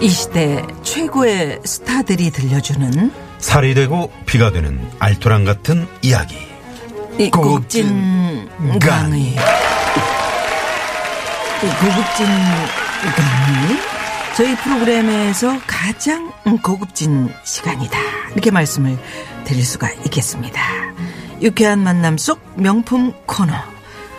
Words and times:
이 0.00 0.08
시대 0.08 0.62
최고의 0.84 1.60
스타들이 1.64 2.30
들려주는 2.30 3.10
살이 3.38 3.74
되고 3.74 4.12
피가 4.26 4.52
되는 4.52 4.78
알토란 5.00 5.44
같은 5.44 5.88
이야기. 6.00 6.36
이 7.18 7.28
고급진 7.28 8.48
강의 8.78 9.34
이 11.62 11.68
고급진 11.80 12.85
강의 13.00 13.78
저희 14.36 14.56
프로그램에서 14.56 15.58
가장 15.66 16.32
고급진 16.62 17.32
시간이다 17.44 17.98
이렇게 18.32 18.50
말씀을 18.50 18.98
드릴 19.44 19.64
수가 19.64 19.90
있겠습니다 20.06 20.60
유쾌한 21.42 21.80
만남 21.82 22.16
속 22.18 22.40
명품 22.56 23.12
코너 23.26 23.52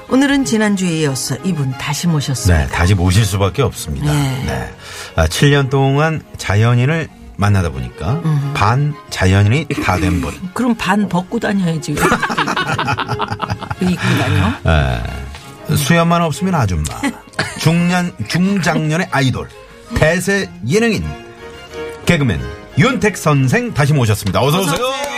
오늘은 0.10 0.46
지난주에 0.46 0.90
이어서 1.02 1.36
이분 1.44 1.72
다시 1.78 2.08
모셨습니다 2.08 2.66
네, 2.66 2.70
다시 2.72 2.96
모실 2.96 3.26
수밖에 3.26 3.62
없습니다. 3.62 4.06
네. 4.12 4.44
네. 4.46 4.74
아, 5.18 5.26
7년 5.28 5.70
동안 5.70 6.22
자연인을 6.38 7.10
만나다 7.36 7.70
보니까 7.70 8.22
음. 8.24 8.54
반 8.56 8.96
자연인이 9.10 9.68
다 9.84 9.98
된 9.98 10.22
분. 10.22 10.34
그럼 10.54 10.74
반 10.76 11.10
벗고 11.10 11.38
다녀야지 11.40 11.92
입고 13.82 14.02
다녀? 14.18 14.48
에, 14.66 15.04
수염만 15.76 16.22
없으면 16.22 16.56
아줌마. 16.56 16.84
중년, 17.60 18.14
중장년의 18.28 19.10
아이돌. 19.12 19.50
대세 19.96 20.50
예능인. 20.68 21.04
개그맨 22.06 22.40
윤택 22.78 23.18
선생 23.18 23.74
다시 23.74 23.94
모셨습니다. 23.94 24.42
어서오세요. 24.42 25.17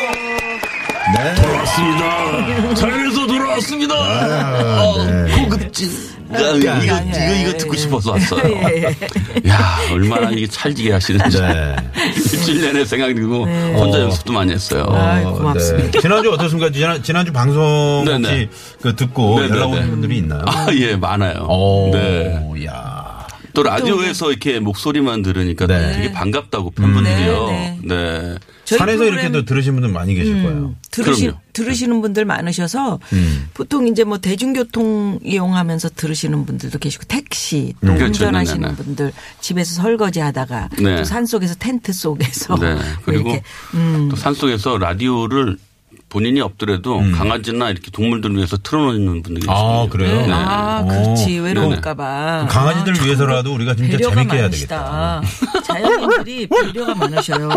네. 1.18 1.36
돌아왔습니다. 1.36 2.76
자연에서 2.76 3.28
돌아왔습니다. 3.28 3.96
어, 4.84 5.06
고급진. 5.38 6.10
야, 6.32 6.40
이거, 6.40 6.58
이거, 6.58 6.78
이거, 6.84 7.36
이거 7.42 7.58
듣고 7.58 7.76
싶어서 7.76 8.12
왔어요. 8.12 8.44
야, 9.48 9.80
얼마나 9.92 10.30
이게 10.30 10.46
찰지게 10.46 10.92
하시는지. 10.92 11.42
네. 11.42 11.76
일주일 12.16 12.62
내내 12.62 12.86
생각이 12.86 13.16
들고 13.16 13.46
혼자 13.46 14.00
연습도 14.00 14.34
많이 14.34 14.54
했어요. 14.54 14.86
아이, 14.92 15.24
어, 15.26 15.32
고맙습니다. 15.32 15.92
네. 15.92 16.00
지난주 16.00 16.32
어떻습니까? 16.32 16.72
지난, 16.72 17.02
지난주 17.02 17.34
방송 17.34 18.04
네, 18.06 18.14
혹시 18.14 18.32
네. 18.32 18.50
그 18.82 18.96
듣고 18.96 19.40
네, 19.40 19.48
네, 19.48 19.56
연락 19.56 19.72
네. 19.72 19.88
분들이 19.88 20.18
있나요? 20.18 20.44
아, 20.46 20.68
예, 20.74 20.96
많아요. 20.96 21.48
오, 21.50 21.90
네. 21.92 22.66
야. 22.68 22.89
또 23.54 23.64
라디오에서 23.64 24.32
이렇게 24.32 24.60
목소리만 24.60 25.22
들으니까 25.22 25.68
네. 25.68 25.94
되게 25.94 26.12
반갑다고 26.12 26.72
팬분들이요. 26.72 27.48
네, 27.48 27.80
네. 27.84 28.38
저희 28.66 28.78
산에서 28.78 29.06
이렇게 29.06 29.32
또 29.32 29.46
들으신 29.46 29.74
분들 29.74 29.90
많이 29.90 30.14
계실 30.14 30.44
거예요. 30.44 30.76
들으시, 30.92 31.26
그럼요. 31.26 31.40
들으시는 31.54 32.02
분들 32.02 32.26
많으셔서 32.26 33.00
음. 33.14 33.50
보통 33.54 33.88
이제 33.88 34.04
뭐 34.04 34.20
대중교통 34.20 35.20
이용하면서 35.24 35.90
들으시는 35.96 36.46
분들도 36.46 36.78
계시고 36.78 37.06
택시 37.08 37.74
또 37.82 37.88
그렇죠. 37.88 38.06
운전하시는 38.06 38.62
네네네. 38.62 38.76
분들 38.76 39.12
집에서 39.42 39.82
설거지 39.82 40.20
하다가 40.20 40.70
네. 40.82 40.98
또 40.98 41.04
산속에서 41.04 41.56
텐트 41.56 41.92
속에서 41.92 42.56
네. 42.58 42.78
그리고 43.04 43.30
이렇게 43.30 43.44
음. 43.74 44.10
또 44.10 44.16
산속에서 44.16 44.78
라디오를 44.78 45.58
본인이 46.10 46.42
없더라도 46.42 47.00
강아지나 47.14 47.70
이렇게 47.70 47.92
동물들을 47.92 48.36
위해서 48.36 48.58
틀어놓는 48.58 49.22
분들이 49.22 49.46
아, 49.50 49.54
있어요. 49.54 49.90
그래요? 49.90 50.26
네. 50.26 50.32
아, 50.32 50.82
오. 50.84 50.88
그렇지. 50.88 51.38
외로울까봐. 51.40 52.48
강아지들 52.50 53.00
아, 53.00 53.04
위해서라도 53.04 53.54
우리가 53.54 53.76
진짜 53.76 53.98
재밌게 53.98 54.36
해야 54.36 54.44
많으시다. 54.44 55.22
자연인들이 55.66 56.48
배려가 56.48 56.96
많으셔요. 56.96 57.50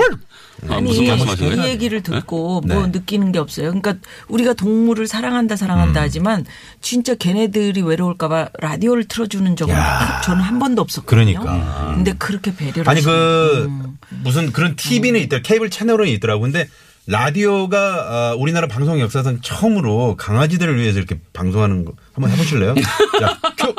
아, 0.69 0.75
아니, 0.75 0.83
무슨 0.89 1.07
말씀하시는 1.07 1.65
이? 1.65 1.67
얘기를 1.69 2.03
듣고 2.03 2.63
네. 2.67 2.75
뭐 2.75 2.87
느끼는 2.87 3.33
게 3.33 3.39
없어요. 3.39 3.67
그러니까 3.69 3.95
우리가 4.29 4.55
동물을 4.55 5.07
사랑한다, 5.07 5.57
사랑한다 5.57 6.01
음. 6.01 6.05
하지만 6.05 6.45
진짜 6.81 7.15
걔네들이 7.15 7.83
외로울까봐 7.83 8.51
라디오를 8.61 9.05
틀어주는 9.05 9.57
적은 9.57 9.75
야. 9.75 10.21
저는 10.25 10.43
한 10.43 10.59
번도 10.59 10.83
없었거든요. 10.83 11.41
그러니까. 11.41 11.93
근데 11.95 12.13
그렇게 12.13 12.55
배려를 12.55 12.89
아니 12.89 13.01
하시는 13.01 13.15
그 13.15 13.65
음. 13.69 13.99
무슨 14.23 14.53
그런 14.53 14.77
TV는 14.77 15.21
있더라 15.21 15.43
케이블 15.43 15.71
채널은 15.71 16.09
있더라고 16.09 16.43
근데 16.43 16.69
라디오가 17.07 18.33
어, 18.33 18.37
우리나라 18.37 18.69
방송 18.69 19.01
역사상 19.01 19.41
처음으로 19.43 20.15
강아지들을 20.17 20.77
위해서 20.79 20.99
이렇게 20.99 21.19
방송하는 21.33 21.85
거 21.85 21.93
한번 22.13 22.31
해보실래요? 22.33 22.75
자, 23.21 23.39
큐 23.59 23.75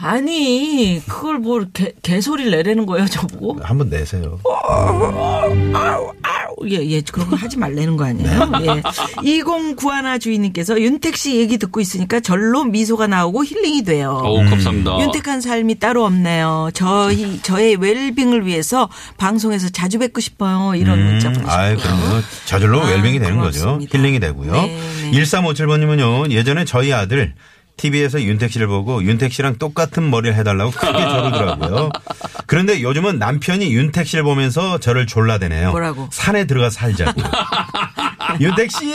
아니 0.00 1.00
그걸 1.08 1.38
뭐 1.38 1.64
개, 1.72 1.92
개소리를 2.02 2.50
내라는 2.50 2.86
거예요 2.86 3.06
저보고 3.06 3.60
한번 3.62 3.88
내세요. 3.88 4.38
예, 6.68 6.76
예, 6.84 7.00
그런 7.00 7.28
거 7.28 7.36
하지 7.36 7.56
말라는 7.58 7.96
거 7.96 8.04
아니에요? 8.04 8.46
네. 8.46 8.66
예. 8.66 8.82
2091 9.22 10.18
주인님께서 10.20 10.80
윤택 10.80 11.16
씨 11.16 11.36
얘기 11.36 11.58
듣고 11.58 11.80
있으니까 11.80 12.20
절로 12.20 12.64
미소가 12.64 13.06
나오고 13.06 13.44
힐링이 13.44 13.82
돼요. 13.84 14.22
오, 14.24 14.38
감사합니다. 14.44 15.00
윤택한 15.00 15.40
삶이 15.40 15.76
따로 15.76 16.04
없네요. 16.04 16.70
저희, 16.74 17.40
저의 17.42 17.76
웰빙을 17.76 18.46
위해서 18.46 18.88
방송에서 19.16 19.68
자주 19.68 19.98
뵙고 19.98 20.20
싶어요. 20.20 20.74
이런 20.74 21.04
문자 21.04 21.28
음, 21.28 21.34
보내셨고요. 21.34 21.52
아이, 21.52 21.76
그럼요. 21.76 22.22
저절로 22.46 22.80
아, 22.82 22.86
웰빙이 22.86 23.18
되는 23.18 23.38
거죠. 23.38 23.60
고맙습니다. 23.60 23.98
힐링이 23.98 24.20
되고요. 24.20 24.52
네, 24.52 24.80
네. 25.12 25.22
1357번님은요, 25.22 26.30
예전에 26.30 26.64
저희 26.64 26.92
아들 26.92 27.34
TV에서 27.82 28.22
윤택 28.22 28.52
씨를 28.52 28.68
보고 28.68 29.02
윤택 29.02 29.32
씨랑 29.32 29.56
똑같은 29.58 30.08
머리를 30.08 30.36
해달라고 30.36 30.70
크게 30.70 30.92
저러더라고요. 30.92 31.90
그런데 32.46 32.80
요즘은 32.80 33.18
남편이 33.18 33.72
윤택 33.74 34.06
씨를 34.06 34.22
보면서 34.22 34.78
저를 34.78 35.06
졸라대네요. 35.08 35.70
뭐라고? 35.72 36.08
산에 36.12 36.44
들어가 36.44 36.70
살자고. 36.70 37.20
윤택 38.40 38.70
씨, 38.70 38.86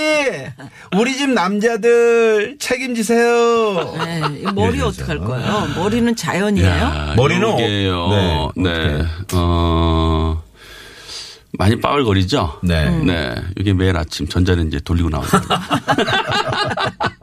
우리 0.98 1.18
집 1.18 1.30
남자들 1.32 2.56
책임지세요. 2.60 3.96
네, 4.06 4.22
이 4.40 4.44
머리 4.54 4.78
이러면서. 4.78 5.04
어떡할 5.04 5.18
거예요? 5.20 5.68
머리는 5.76 6.16
자연이에요? 6.16 6.68
야, 6.70 7.14
머리는 7.18 7.54
이게요. 7.56 8.00
어- 8.00 8.52
네. 8.56 8.88
네, 8.98 9.04
어, 9.34 10.42
많이 11.60 11.80
빠글거리죠? 11.80 12.60
네. 12.64 12.88
음. 12.88 13.06
네. 13.06 13.36
이게 13.58 13.74
매일 13.74 13.98
아침 13.98 14.28
전자레인지에 14.30 14.80
돌리고 14.86 15.10
나오거든요. 15.10 15.42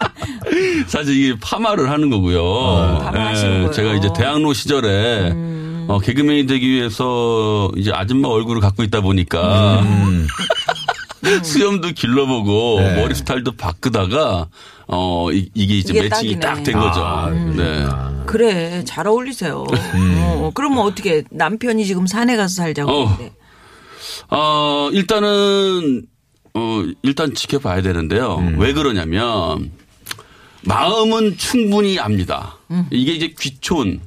사실 0.87 1.17
이게 1.17 1.37
파마를 1.41 1.91
하는 1.91 2.11
거고요. 2.11 2.43
어. 2.43 3.13
예. 3.15 3.47
음. 3.67 3.73
제가 3.73 3.95
이제 3.95 4.09
대학로 4.17 4.53
시절에 4.53 5.33
어, 5.89 5.99
개그맨이 5.99 6.47
되기 6.47 6.69
위해서 6.71 7.71
이제 7.77 7.91
아줌마 7.93 8.29
얼굴을 8.29 8.61
갖고 8.61 8.83
있다 8.83 9.01
보니까 9.03 9.83
수염도 11.43 11.91
길러보고 11.93 12.81
네. 12.81 13.01
머리 13.03 13.15
스타일도 13.15 13.53
바꾸다가 13.57 14.49
어, 14.87 15.31
이, 15.33 15.49
게 15.67 15.79
이제 15.79 15.93
이게 15.95 16.03
매칭이. 16.03 16.41
딱 16.41 16.63
된 16.63 16.79
거죠. 16.79 17.01
아, 17.03 17.31
네. 17.31 17.87
그래, 18.27 18.85
잘 18.87 19.07
어울리세요. 19.07 19.65
음. 19.95 20.15
어, 20.19 20.51
그러면 20.55 20.81
어떻게 20.81 21.23
남편이 21.31 21.87
지금 21.87 22.07
산에 22.07 22.37
가서 22.37 22.55
살자고 22.57 22.93
어. 22.93 23.19
어, 24.31 24.91
일단은, 24.93 26.03
어, 26.55 26.85
일단 27.03 27.35
지켜봐야 27.35 27.81
되는데요. 27.83 28.37
음. 28.37 28.57
왜 28.59 28.75
그러냐면, 28.75 29.73
마음은 30.67 31.37
충분히 31.37 31.99
압니다. 31.99 32.57
이게 32.91 33.13
이제 33.13 33.35
귀촌, 33.39 34.01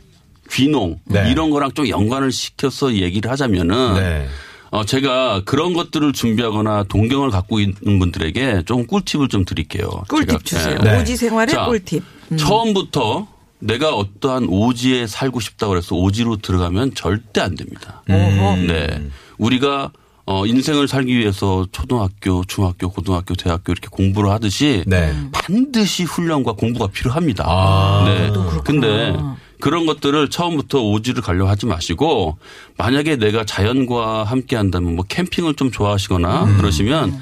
귀농, 0.52 1.00
네. 1.06 1.30
이런 1.32 1.50
거랑 1.50 1.72
좀 1.74 1.88
연관을 1.88 2.32
시켜서 2.32 2.94
얘기를 2.94 3.30
하자면은, 3.32 3.96
네. 3.96 4.28
어, 4.70 4.84
제가 4.84 5.44
그런 5.46 5.74
것들을 5.74 6.12
준비하거나 6.14 6.84
동경을 6.84 7.30
갖고 7.30 7.60
있는 7.60 8.00
분들에게 8.00 8.64
좀 8.66 8.86
꿀팁을 8.86 9.30
좀 9.30 9.46
드릴게요. 9.46 9.90
꿀팁 10.10 10.44
제가. 10.46 10.62
주세요. 10.64 10.78
네. 10.80 10.92
네. 10.92 11.02
오지 11.02 11.16
생활의 11.16 11.56
자, 11.56 11.66
꿀팁. 11.66 12.04
음. 12.32 12.38
처음부터 12.38 13.28
내가 13.60 13.96
어떠한 13.96 14.48
오지에 14.50 15.08
살고 15.08 15.40
싶다고 15.40 15.78
해서 15.78 15.96
오지로 15.96 16.38
들어가면 16.38 16.96
절대 16.96 17.42
안 17.42 17.56
됩니다. 17.56 18.04
오호. 18.10 18.58
네. 18.68 19.02
우리가 19.38 19.92
어, 20.28 20.46
인생을 20.46 20.90
살기 20.90 21.18
위해서 21.18 21.66
초등학교, 21.72 22.44
중학교, 22.46 22.90
고등학교, 22.90 23.34
대학교 23.34 23.72
이렇게 23.72 23.88
공부를 23.90 24.30
하듯이 24.30 24.84
네. 24.86 25.16
반드시 25.32 26.04
훈련과 26.04 26.52
공부가 26.52 26.88
필요합니다. 26.88 27.46
아. 27.48 28.04
네. 28.06 28.30
그렇구나. 28.30 28.62
근데 28.64 29.18
그런 29.62 29.86
것들을 29.86 30.30
처음부터 30.30 30.82
오지를 30.82 31.24
가려 31.24 31.48
하지 31.48 31.66
마시고 31.66 32.38
만약에 32.78 33.16
내가 33.16 33.46
자연과 33.46 34.26
함께 34.26 34.58
한다면 34.58 34.98
뭐 34.98 35.06
캠핑을 35.08 35.56
좀 35.56 35.72
좋아하시거나 35.72 36.58
그러시면 36.58 37.18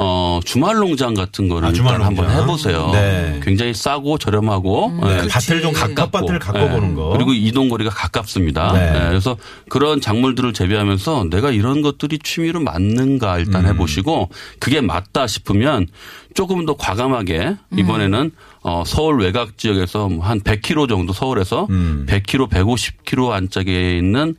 어 0.00 0.38
주말 0.44 0.76
농장 0.76 1.12
같은 1.12 1.48
거를 1.48 1.68
아, 1.68 1.72
주말 1.72 2.00
한번. 2.00 2.30
해보세요. 2.30 2.90
네. 2.92 3.40
굉장히 3.42 3.74
싸고 3.74 4.18
저렴하고 4.18 4.96
네. 5.02 5.26
밭을 5.28 5.60
좀 5.60 5.72
각각 5.72 6.12
밭을 6.12 6.38
갖고 6.38 6.68
보는 6.68 6.94
거. 6.94 7.08
그리고 7.10 7.32
이동 7.32 7.68
거리가 7.68 7.90
가깝습니다. 7.90 8.72
네. 8.72 8.92
네, 8.92 9.08
그래서 9.08 9.36
그런 9.68 10.00
작물들을 10.00 10.52
재배하면서 10.52 11.26
내가 11.30 11.50
이런 11.50 11.82
것들이 11.82 12.20
취미로 12.20 12.60
맞는가 12.60 13.38
일단 13.38 13.64
음. 13.64 13.70
해보시고 13.70 14.30
그게 14.60 14.80
맞다 14.80 15.26
싶으면 15.26 15.88
조금 16.34 16.64
더 16.64 16.76
과감하게 16.76 17.56
음. 17.72 17.78
이번에는 17.78 18.30
어, 18.62 18.84
서울 18.86 19.20
외곽 19.20 19.58
지역에서 19.58 20.08
뭐한 20.08 20.42
100km 20.42 20.88
정도 20.88 21.12
서울에서 21.12 21.66
음. 21.70 22.06
100km, 22.08 22.48
150km 22.48 23.30
안짝에 23.32 23.98
있는 23.98 24.36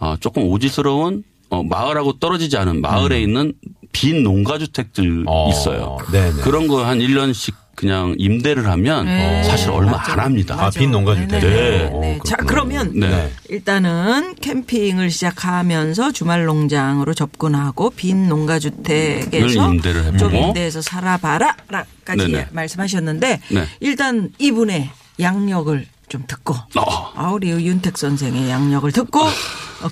어, 0.00 0.16
조금 0.20 0.42
오지스러운 0.44 1.24
어, 1.48 1.62
마을하고 1.62 2.18
떨어지지 2.18 2.58
않은 2.58 2.82
마을에 2.82 3.22
있는 3.22 3.54
빈 3.92 4.22
농가주택들 4.22 5.04
음. 5.04 5.24
어. 5.26 5.48
있어요. 5.50 5.98
네네. 6.12 6.42
그런 6.42 6.68
거 6.68 6.84
한 6.84 6.98
1년씩 6.98 7.54
그냥 7.74 8.14
임대를 8.18 8.66
하면 8.68 9.04
네. 9.06 9.44
사실 9.44 9.70
얼마 9.70 10.02
안 10.04 10.18
합니다. 10.18 10.56
아, 10.58 10.68
빈 10.70 10.90
농가주택. 10.90 11.40
네. 11.40 11.88
오, 11.92 12.00
네. 12.00 12.18
자, 12.26 12.34
그렇구나. 12.36 12.46
그러면 12.46 12.92
네. 12.98 13.32
일단은 13.48 14.34
캠핑을 14.40 15.10
시작하면서 15.12 16.10
주말 16.10 16.44
농장으로 16.44 17.14
접근하고 17.14 17.90
빈 17.90 18.28
농가주택에서 18.28 19.72
임대를. 19.72 20.18
좀 20.18 20.34
임대해서 20.34 20.82
살아봐라까지 20.82 22.26
네네. 22.26 22.48
말씀하셨는데 22.50 23.40
네. 23.50 23.64
일단 23.80 24.30
이분의 24.38 24.90
양력을 25.20 25.86
좀 26.08 26.24
듣고 26.26 26.54
어. 26.54 27.12
아 27.14 27.30
우리 27.32 27.50
윤택 27.50 27.96
선생의 27.98 28.48
양력을 28.50 28.90
듣고 28.92 29.20
어, 29.22 29.28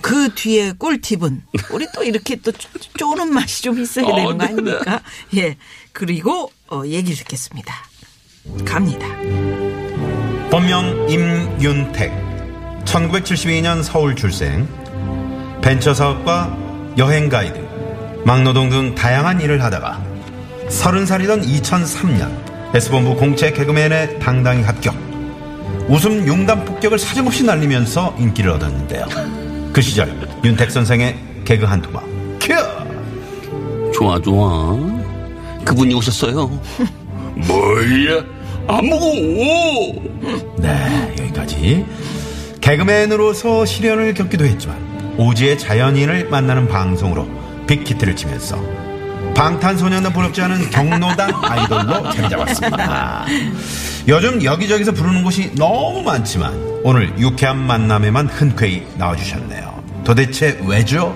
그 0.03 0.35
뒤에 0.35 0.73
꿀팁은 0.73 1.43
우리 1.73 1.87
또 1.95 2.03
이렇게 2.03 2.37
또 2.37 2.51
쪼- 2.53 2.69
쪼는 2.99 3.33
맛이 3.33 3.63
좀 3.63 3.79
있어야 3.79 4.05
어, 4.07 4.15
되는 4.17 4.25
거 4.25 4.33
네네. 4.33 4.45
아닙니까? 4.45 5.01
예 5.37 5.57
그리고 5.93 6.51
어, 6.71 6.83
얘기를 6.85 7.17
듣겠습니다. 7.19 7.73
갑니다. 8.65 9.07
본명 10.51 11.09
임윤택 11.09 12.13
1972년 12.85 13.83
서울 13.83 14.15
출생 14.17 14.67
벤처 15.63 15.93
사업과 15.95 16.57
여행 16.99 17.29
가이드 17.29 17.59
막노동 18.25 18.71
등 18.71 18.95
다양한 18.95 19.41
일을 19.41 19.63
하다가 19.63 20.05
30살이던 20.69 21.45
2003년 21.45 22.75
S본부 22.75 23.17
공채 23.17 23.53
개그맨에 23.53 24.19
당당히 24.19 24.63
합격 24.63 24.95
웃음 25.89 26.27
용담 26.27 26.65
폭격을 26.65 26.99
사정없이 26.99 27.45
날리면서 27.45 28.17
인기를 28.19 28.51
얻었는데요 28.53 29.07
그 29.77 29.83
시절 29.83 30.11
윤택 30.43 30.71
선생의 30.71 31.19
개그 31.45 31.67
한 31.67 31.83
토막 31.83 32.03
큐! 32.41 32.55
좋아 33.93 34.19
좋아. 34.19 34.75
그분이 35.67 35.93
오셨어요. 35.93 36.49
뭐야? 37.47 38.25
안 38.69 38.89
먹어. 38.89 39.05
네, 40.57 41.15
여기까지. 41.21 41.85
개그맨으로서 42.63 43.67
시련을 43.67 44.15
겪기도 44.15 44.47
했지만 44.47 44.79
오지의 45.19 45.59
자연인을 45.59 46.31
만나는 46.31 46.69
방송으로 46.69 47.29
빅히트를 47.67 48.17
치면서 48.17 48.59
방탄소년단 49.35 50.11
부럽지 50.15 50.41
않은 50.41 50.71
경로당 50.71 51.31
아이돌로 51.45 52.11
자리 52.13 52.31
잡았습니다. 52.31 53.27
요즘 54.09 54.43
여기저기서 54.43 54.93
부르는 54.93 55.23
곳이 55.23 55.53
너무 55.55 56.03
많지만 56.03 56.55
오늘 56.83 57.13
유쾌한 57.19 57.59
만남에만 57.59 58.29
흔쾌히 58.29 58.87
나와주셨네요. 58.97 59.66
도대체 60.07 60.57
왜죠? 60.65 61.13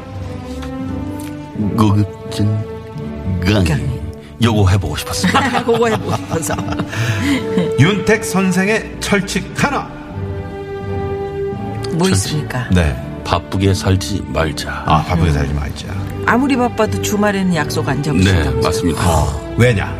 고급진 1.77 2.49
강의. 3.41 4.01
요거 4.43 4.69
해보고 4.69 4.97
싶었습니다. 4.97 5.63
그거 5.63 5.87
해보고 5.87 6.17
싶어서 6.17 6.55
윤택 7.79 8.25
선생의 8.25 8.97
철칙 8.99 9.53
하나. 9.57 9.89
뭐 11.93 12.09
있습니까? 12.09 12.69
네. 12.71 13.01
바쁘게 13.23 13.75
살지 13.75 14.25
말자. 14.27 14.83
아, 14.87 15.05
바쁘게 15.05 15.31
살지 15.31 15.55
말자. 15.55 15.87
아무리 16.27 16.57
바빠도 16.57 17.01
주말에는 17.01 17.55
약속 17.55 17.89
안 17.89 17.99
네, 17.99 18.03
잡으신다면서요? 18.03 18.61
맞습니다. 18.61 19.27
왜냐? 19.57 19.95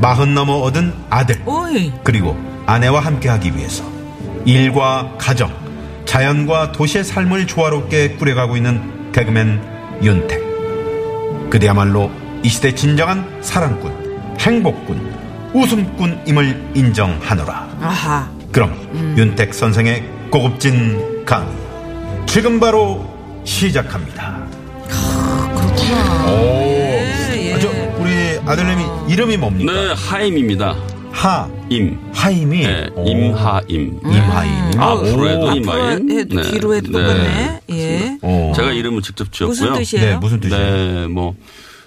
마흔 0.00 0.34
넘어 0.34 0.58
얻은 0.58 0.94
아들. 1.10 1.42
오이 1.46 1.90
그리고 2.04 2.36
아내와 2.66 3.00
함께하기 3.00 3.56
위해서 3.56 3.82
일과 4.44 5.10
가정, 5.18 5.50
자연과 6.06 6.72
도시의 6.72 7.04
삶을 7.04 7.46
조화롭게 7.46 8.12
꾸려가고 8.12 8.56
있는 8.56 9.12
개그맨 9.12 10.00
윤택. 10.02 11.50
그대야말로 11.50 12.10
이 12.42 12.48
시대 12.48 12.74
진정한 12.74 13.38
사랑꾼, 13.42 14.36
행복꾼, 14.38 15.14
웃음꾼임을 15.52 16.70
인정하노라. 16.74 17.68
아하 17.80 18.30
그럼 18.52 19.14
윤택 19.18 19.52
선생의 19.52 20.04
고급진 20.30 21.24
강의 21.24 21.48
지금 22.26 22.58
바로 22.60 23.08
시작합니다. 23.44 24.46
예, 26.28 27.48
예. 27.48 27.54
아, 27.54 27.58
저 27.58 27.68
우리 27.98 28.38
아들내미 28.44 28.84
이름이 29.08 29.36
뭡니까? 29.36 29.72
네, 29.72 29.92
하임입니다. 29.94 30.76
하 31.16 31.48
임. 31.70 31.98
하임이 32.12 32.58
네, 32.66 32.90
오. 32.94 33.08
임하임. 33.08 34.00
임하임. 34.04 34.80
앞으로 34.80 35.28
해도 35.30 35.48
앞으로 35.48 35.56
임하임. 35.56 36.10
해도 36.10 36.36
네. 36.36 36.50
뒤로 36.50 36.74
해도 36.74 36.92
똑같네. 36.92 37.60
예. 37.70 38.18
어. 38.20 38.52
제가 38.54 38.72
이름을 38.72 39.00
직접 39.00 39.32
지었고요. 39.32 39.48
무슨 39.48 39.72
뜻이에요? 39.72 40.04
네, 40.04 40.16
무슨 40.18 40.40
뜻이에요? 40.40 40.60
네, 40.62 41.06
뭐 41.06 41.34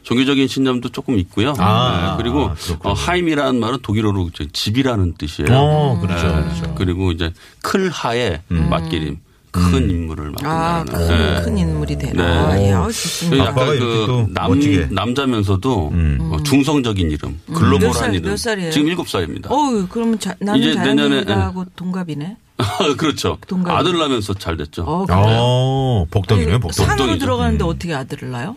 종교적인 0.02 0.48
신념도 0.48 0.90
조금 0.90 1.20
있고요. 1.20 1.54
아, 1.60 2.16
네, 2.18 2.24
그리고 2.24 2.46
아. 2.50 2.56
어, 2.84 2.94
하임이라는 2.94 3.60
말은 3.60 3.80
독일어로 3.84 4.31
집이라는 4.52 5.14
뜻이에요. 5.20 5.50
어, 5.52 6.00
그렇죠, 6.02 6.28
네, 6.28 6.44
그렇죠. 6.44 6.75
그리고 6.75 7.12
이제 7.12 7.32
클하의 7.62 8.42
맞기림, 8.48 9.20
큰 9.72 9.90
인물을 9.90 10.32
아, 10.44 10.84
맡는다는. 10.86 11.08
큰, 11.08 11.18
네. 11.36 11.42
큰 11.44 11.58
인물이 11.58 11.98
되라. 11.98 12.54
네. 12.56 12.68
예, 12.68 12.74
아, 12.74 12.86
그 12.88 12.94
좋습니다. 12.94 13.38
약간 13.46 13.54
아빠가 13.54 13.74
이렇게 13.74 14.06
또그 14.06 14.32
남, 14.34 14.52
멋지게. 14.54 14.88
남자면서도 14.92 15.90
음. 15.94 16.18
어, 16.22 16.44
중성적인 16.44 17.12
이름, 17.12 17.40
몇 17.48 17.54
살, 17.56 17.62
글로벌한 17.70 18.14
이름. 18.14 18.30
몇 18.32 18.38
살이에요? 18.38 18.72
지금 18.72 18.88
일곱 18.88 19.10
살입니다. 19.10 19.50
어우, 19.54 19.88
그러면 19.90 20.20
자, 20.20 20.36
나는 20.40 20.60
이제 20.60 20.74
내년에, 20.76 21.24
자연인하고 21.26 21.66
동갑이네. 21.76 22.38
그렇죠. 22.98 23.38
동갑이. 23.48 23.76
아들 23.78 23.98
낳으면서 23.98 24.34
잘 24.34 24.58
됐죠. 24.58 24.84
어, 24.84 25.06
그래. 25.06 25.18
어, 25.18 26.06
복덩이네요, 26.12 26.60
복덩이. 26.60 26.74
산으로 26.88 26.98
복덩이죠. 26.98 27.26
들어가는데 27.26 27.63
어떻게 27.63 27.94
아들을 27.94 28.30
낳아요? 28.32 28.56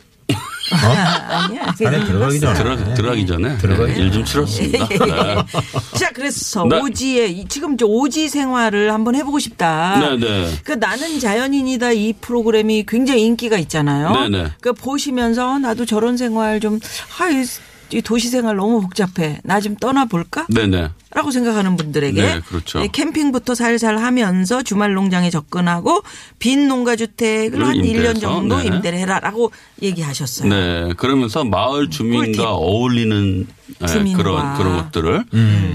아니야. 0.75 1.75
산에 1.79 2.05
들어가기 2.05 2.41
전에. 2.41 2.55
들어, 2.55 2.95
들어가기 2.95 3.27
전에 3.27 3.59
들어가기 3.59 4.01
일좀 4.01 4.25
치렀습니다. 4.25 4.89
네. 4.89 4.99
자, 5.99 6.11
그래서 6.13 6.65
네. 6.69 6.81
오지의 6.81 7.33
이- 7.39 7.49
지금 7.49 7.77
저 7.77 7.87
오지 7.87 8.29
생활을 8.29 8.93
한번 8.93 9.15
해보고 9.15 9.39
싶다. 9.39 9.99
네, 10.01 10.17
네. 10.19 10.51
그 10.65 10.73
나는 10.73 11.19
자연인이다 11.21 11.93
이 11.93 12.13
프로그램이 12.21 12.85
굉장히 12.87 13.23
인기가 13.27 13.59
있잖아요. 13.59 14.11
네, 14.13 14.29
네. 14.29 14.51
그 14.61 14.73
보시면서 14.73 15.53
어, 15.53 15.59
나도 15.59 15.87
저런 15.87 16.17
생활 16.17 16.61
좀 16.61 16.79
아, 17.19 17.29
이- 17.29 17.45
이 17.97 18.01
도시 18.03 18.29
생활 18.29 18.57
너무 18.57 18.81
복잡해. 18.81 19.41
나 19.45 19.61
좀 19.61 19.77
떠나 19.77 20.05
볼까? 20.07 20.47
네네. 20.49 20.89
라고 21.15 21.31
생각하는 21.31 21.77
분들에게 21.77 22.23
네, 22.23 22.41
그렇죠. 22.41 22.81
예, 22.83 22.89
캠핑부터 22.91 23.55
살살 23.55 23.99
하면서 23.99 24.63
주말 24.63 24.95
농장에 24.95 25.29
접근하고 25.31 26.03
빈 26.39 26.69
농가 26.69 26.97
주택을 26.97 27.67
한 27.67 27.77
임대해서, 27.77 28.13
1년 28.15 28.21
정도 28.21 28.59
네. 28.59 28.67
임대를 28.67 28.99
해라라고 29.01 29.53
얘기하셨어요. 29.83 30.49
네. 30.49 30.93
그러면서 30.97 31.45
마을 31.45 31.91
주민과 31.91 32.25
꿀팁. 32.27 32.41
어울리는 32.41 33.47
예, 33.83 33.87
주민과. 33.87 34.23
그런 34.23 34.55
그런 34.57 34.77
것들을 34.77 35.25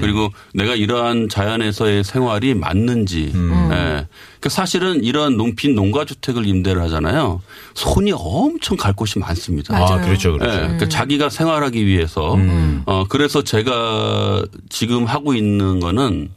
그리고 0.01 0.29
내가 0.53 0.75
이러한 0.75 1.29
자연에서의 1.29 2.03
생활이 2.03 2.53
맞는지. 2.53 3.32
음. 3.36 3.70
예. 3.72 4.08
그 4.39 4.50
사실은 4.50 5.03
이러한 5.03 5.36
농빈 5.36 5.74
농가 5.75 6.06
주택을 6.06 6.46
임대를 6.46 6.82
하잖아요. 6.84 7.41
손이 7.74 8.12
엄청 8.15 8.77
갈 8.77 8.94
곳이 8.94 9.17
많습니다. 9.17 9.75
아, 9.75 10.00
그렇죠, 10.01 10.36
예, 10.36 10.38
그렇죠. 10.38 10.58
그러니까 10.60 10.89
자기가 10.89 11.29
생활하기 11.29 11.86
위해서 11.86 12.36
음. 12.36 12.84
어 12.86 13.06
그래서 13.10 13.44
제가 13.44 14.46
지금 14.70 15.06
하고 15.06 15.26
있는 15.36 15.79
거는 15.79 16.31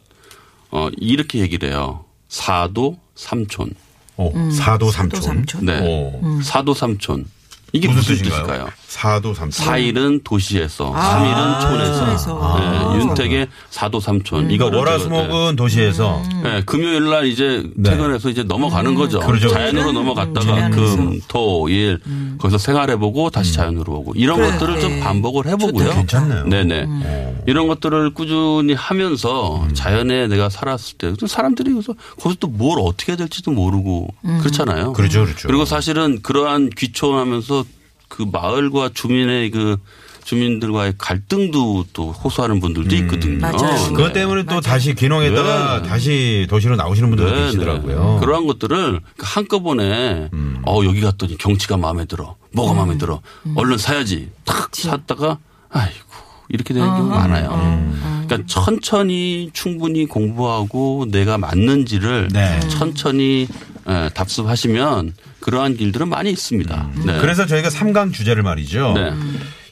어 0.71 0.89
이렇게 0.97 1.39
얘기를 1.39 1.69
해요. 1.69 2.05
사도 2.29 2.97
삼촌. 3.15 3.71
어, 4.17 4.31
사도 4.51 4.91
삼촌. 4.91 5.19
음. 5.19 5.21
사도 5.21 5.21
삼촌. 5.21 5.65
네. 5.65 5.79
오. 5.81 6.41
사도 6.41 6.73
삼촌. 6.73 7.25
이게 7.73 7.87
무슨, 7.87 8.15
뜻인가요? 8.15 8.43
뜻일까요? 8.43 8.69
사도 8.91 9.33
삼촌. 9.33 9.65
4일은 9.65 10.21
도시에서, 10.25 10.91
아, 10.93 11.61
3일은 11.61 11.61
촌에서. 11.61 12.33
네, 12.59 12.65
아. 12.67 12.95
윤택의 12.99 13.47
사도 13.69 14.01
삼촌. 14.01 14.47
그러니까 14.47 14.53
이거를 14.65 14.79
월화수목은 14.79 15.55
도시에서 15.55 16.21
음. 16.21 16.41
네, 16.43 16.61
금요일 16.65 17.09
날 17.09 17.25
이제 17.25 17.63
네. 17.77 17.91
퇴근해서 17.91 18.29
이제 18.29 18.43
넘어가는 18.43 18.93
거죠. 18.95 19.21
그렇죠. 19.21 19.47
자연으로 19.47 19.93
넘어갔다가 19.93 20.41
자연에서. 20.45 20.75
금, 20.97 21.21
토, 21.29 21.69
일 21.69 22.01
거기서 22.37 22.57
생활해보고 22.57 23.29
다시 23.29 23.53
자연으로 23.53 23.93
오고 23.93 24.13
이런 24.15 24.35
그래. 24.39 24.51
것들을 24.51 24.81
좀 24.81 24.91
네. 24.91 24.99
반복을 24.99 25.45
해보고요. 25.47 25.89
괜찮네요. 25.93 26.45
네네. 26.47 26.83
음. 26.83 27.41
이런 27.47 27.69
것들을 27.69 28.13
꾸준히 28.13 28.73
하면서 28.73 29.63
음. 29.63 29.73
자연에 29.73 30.27
내가 30.27 30.49
살았을 30.49 30.97
때 30.97 31.13
사람들이 31.25 31.71
그래서 31.71 31.93
거기서 32.19 32.39
또 32.41 32.51
뭘 32.51 32.79
어떻게 32.81 33.13
해야 33.13 33.17
될지도 33.17 33.51
모르고 33.51 34.09
음. 34.25 34.39
그렇잖아요. 34.41 34.91
그렇죠, 34.91 35.23
그렇죠. 35.23 35.47
그리고 35.47 35.63
사실은 35.63 36.19
그러한 36.21 36.69
귀촌하면서 36.77 37.63
그 38.11 38.25
마을과 38.29 38.89
주민의 38.93 39.51
그 39.51 39.77
주민들과의 40.25 40.95
갈등도 40.97 41.85
또 41.93 42.11
호소하는 42.11 42.59
분들도 42.59 42.93
있거든요. 42.97 43.39
맞아요. 43.39 43.57
네. 43.57 43.93
그것 43.93 44.13
때문에 44.13 44.43
또 44.43 44.59
다시 44.61 44.93
귀농했다가 44.93 45.81
네. 45.81 45.87
다시 45.87 46.45
도시로 46.49 46.75
나오시는 46.75 47.09
분들도 47.09 47.33
네, 47.33 47.45
계시더라고요. 47.45 48.13
네. 48.15 48.19
그러한 48.19 48.45
것들을 48.47 48.99
한꺼번에 49.17 50.29
음. 50.33 50.61
어 50.67 50.81
여기 50.83 50.99
갔더니 51.01 51.37
경치가 51.37 51.77
마음에 51.77 52.05
들어. 52.05 52.35
뭐가 52.53 52.73
마음에 52.73 52.97
들어. 52.97 53.21
얼른 53.55 53.77
사야지. 53.77 54.29
탁 54.45 54.75
샀다가 54.75 55.39
아이고 55.69 56.05
이렇게 56.49 56.73
되는 56.73 56.87
경우가 56.87 57.15
많아요. 57.15 57.91
그러니까 58.27 58.45
천천히 58.45 59.49
충분히 59.53 60.05
공부하고 60.05 61.05
내가 61.09 61.37
맞는지를 61.37 62.27
네. 62.31 62.59
천천히 62.69 63.47
에, 63.91 64.09
답습하시면 64.09 65.13
그러한 65.39 65.75
길들은 65.75 66.07
많이 66.07 66.31
있습니다. 66.31 66.89
네. 67.05 67.19
그래서 67.19 67.45
저희가 67.45 67.69
삼강 67.69 68.11
주제를 68.11 68.43
말이죠. 68.43 68.93
네. 68.93 69.13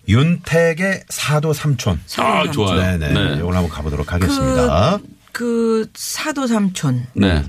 윤택의 0.07 1.03
사도 1.09 1.53
삼촌. 1.53 1.99
아 2.17 2.49
좋아요. 2.51 2.97
네네. 2.97 3.13
네. 3.13 3.35
이걸 3.37 3.55
한번 3.55 3.69
가보도록 3.69 4.11
하겠습니다. 4.11 4.99
그 5.31 5.87
사도 5.93 6.47
삼촌. 6.47 7.05
네. 7.13 7.43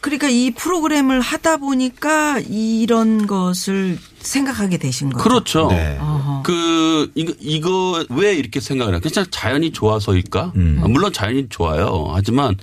그러니까 0.00 0.28
이 0.28 0.52
프로그램을 0.52 1.20
하다 1.20 1.56
보니까 1.56 2.38
이런 2.48 3.26
것을 3.26 3.98
생각하게 4.20 4.78
되신 4.78 5.10
거죠. 5.10 5.24
그렇죠. 5.24 5.68
네. 5.70 5.98
그 6.44 7.10
이거 7.14 7.32
이거 7.40 8.04
왜 8.10 8.34
이렇게 8.34 8.60
생각을 8.60 8.94
해요? 8.94 9.00
그냥 9.02 9.26
자연이 9.30 9.72
좋아서일까? 9.72 10.52
음. 10.54 10.80
아, 10.84 10.88
물론 10.88 11.12
자연이 11.12 11.48
좋아요. 11.48 12.10
하지만 12.12 12.56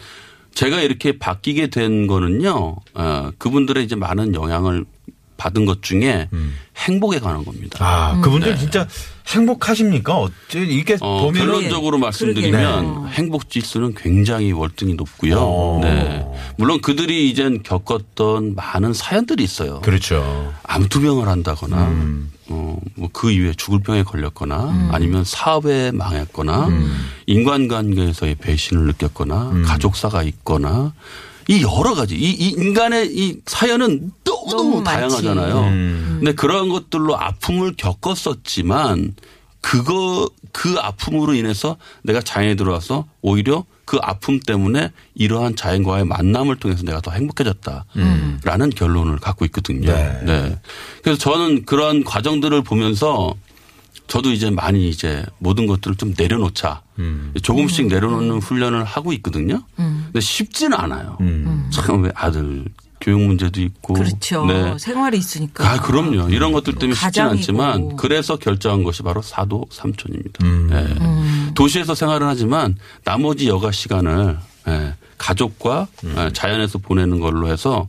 제가 0.55 0.81
이렇게 0.81 1.19
바뀌게 1.19 1.67
된 1.67 2.07
거는요. 2.07 2.77
어, 2.93 3.31
그분들의 3.37 3.83
이제 3.83 3.95
많은 3.95 4.33
영향을 4.33 4.85
받은 5.37 5.65
것 5.65 5.81
중에 5.81 6.29
행복에 6.77 7.19
관한 7.19 7.43
겁니다. 7.45 7.79
음. 7.79 7.83
아, 7.83 8.21
그분들 8.21 8.57
진짜 8.57 8.87
행복하십니까? 9.27 10.17
어째 10.17 10.59
이렇게 10.59 10.93
네. 10.93 10.99
어, 11.01 11.23
보면은 11.23 11.47
결론적으로 11.53 11.97
말씀드리면 11.97 12.61
그러게요. 12.61 13.07
행복 13.13 13.49
지수는 13.49 13.95
굉장히 13.95 14.51
월등히 14.51 14.93
높고요. 14.93 15.37
어. 15.39 15.79
네. 15.81 16.25
물론 16.57 16.79
그들이 16.81 17.29
이젠 17.29 17.63
겪었던 17.63 18.55
많은 18.55 18.93
사연들이 18.93 19.43
있어요. 19.43 19.81
그렇죠. 19.81 20.53
암투병을 20.63 21.27
한다거나 21.27 21.87
음. 21.87 22.31
어, 22.49 22.77
뭐 22.95 23.09
그 23.11 23.31
이후에 23.31 23.53
죽을 23.55 23.79
병에 23.79 24.03
걸렸거나 24.03 24.89
아니면 24.91 25.23
사업에 25.23 25.91
망했거나 25.91 26.67
음. 26.67 27.07
인간관계에서의 27.25 28.35
배신을 28.35 28.85
느꼈거나 28.87 29.63
가족사가 29.65 30.21
있거나 30.23 30.93
이 31.47 31.61
여러 31.61 31.93
가지 31.93 32.15
이, 32.15 32.31
이 32.31 32.49
인간의 32.49 33.15
이 33.15 33.37
사연은 33.45 34.11
너무너무 34.23 34.69
너무. 34.75 34.83
다양하잖아요. 34.83 35.59
음. 35.59 36.15
근데 36.19 36.33
그러한 36.33 36.69
것들로 36.69 37.17
아픔을 37.17 37.75
겪었었지만 37.77 39.15
그거 39.61 40.29
그 40.51 40.75
아픔으로 40.79 41.33
인해서 41.33 41.77
내가 42.03 42.21
자연에 42.21 42.55
들어와서 42.55 43.05
오히려 43.21 43.65
그 43.85 43.99
아픔 44.01 44.39
때문에 44.39 44.91
이러한 45.13 45.55
자연과의 45.55 46.05
만남을 46.05 46.57
통해서 46.57 46.83
내가 46.83 47.01
더 47.01 47.11
행복해졌다라는 47.11 48.69
결론을 48.75 49.17
갖고 49.17 49.45
있거든요. 49.45 49.91
네. 49.91 50.19
네. 50.23 50.59
그래서 51.03 51.19
저는 51.19 51.65
그런 51.65 52.03
과정들을 52.03 52.63
보면서 52.63 53.35
저도 54.07 54.31
이제 54.31 54.49
많이 54.49 54.89
이제 54.89 55.25
모든 55.39 55.65
것들을 55.67 55.95
좀 55.97 56.13
내려놓자. 56.17 56.81
음. 56.99 57.33
조금씩 57.41 57.87
내려놓는 57.87 58.39
훈련을 58.39 58.83
하고 58.83 59.11
있거든요. 59.13 59.61
근데 59.75 60.19
쉽지는 60.19 60.77
않아요. 60.77 61.17
음. 61.21 61.69
참왜 61.73 62.11
아들 62.13 62.65
교육 63.01 63.21
문제도 63.21 63.59
있고. 63.61 63.93
그렇죠. 63.95 64.45
네. 64.45 64.77
생활이 64.77 65.17
있으니까. 65.17 65.69
아, 65.69 65.81
그럼요. 65.81 66.29
이런 66.29 66.51
것들 66.53 66.73
때문에 66.75 66.93
쉽지 66.93 67.03
가장이고. 67.05 67.31
않지만 67.37 67.95
그래서 67.97 68.35
결정한 68.37 68.83
것이 68.83 69.03
바로 69.03 69.21
사도 69.21 69.65
삼촌입니다. 69.71 70.45
음. 70.45 70.69
예. 70.71 71.53
도시에서 71.53 71.93
생활을 71.95 72.27
하지만 72.27 72.77
나머지 73.03 73.47
여가 73.47 73.71
시간을 73.71 74.37
예, 74.67 74.93
가족과 75.17 75.87
음. 76.03 76.15
예, 76.17 76.31
자연에서 76.33 76.79
보내는 76.79 77.19
걸로 77.19 77.47
해서 77.49 77.87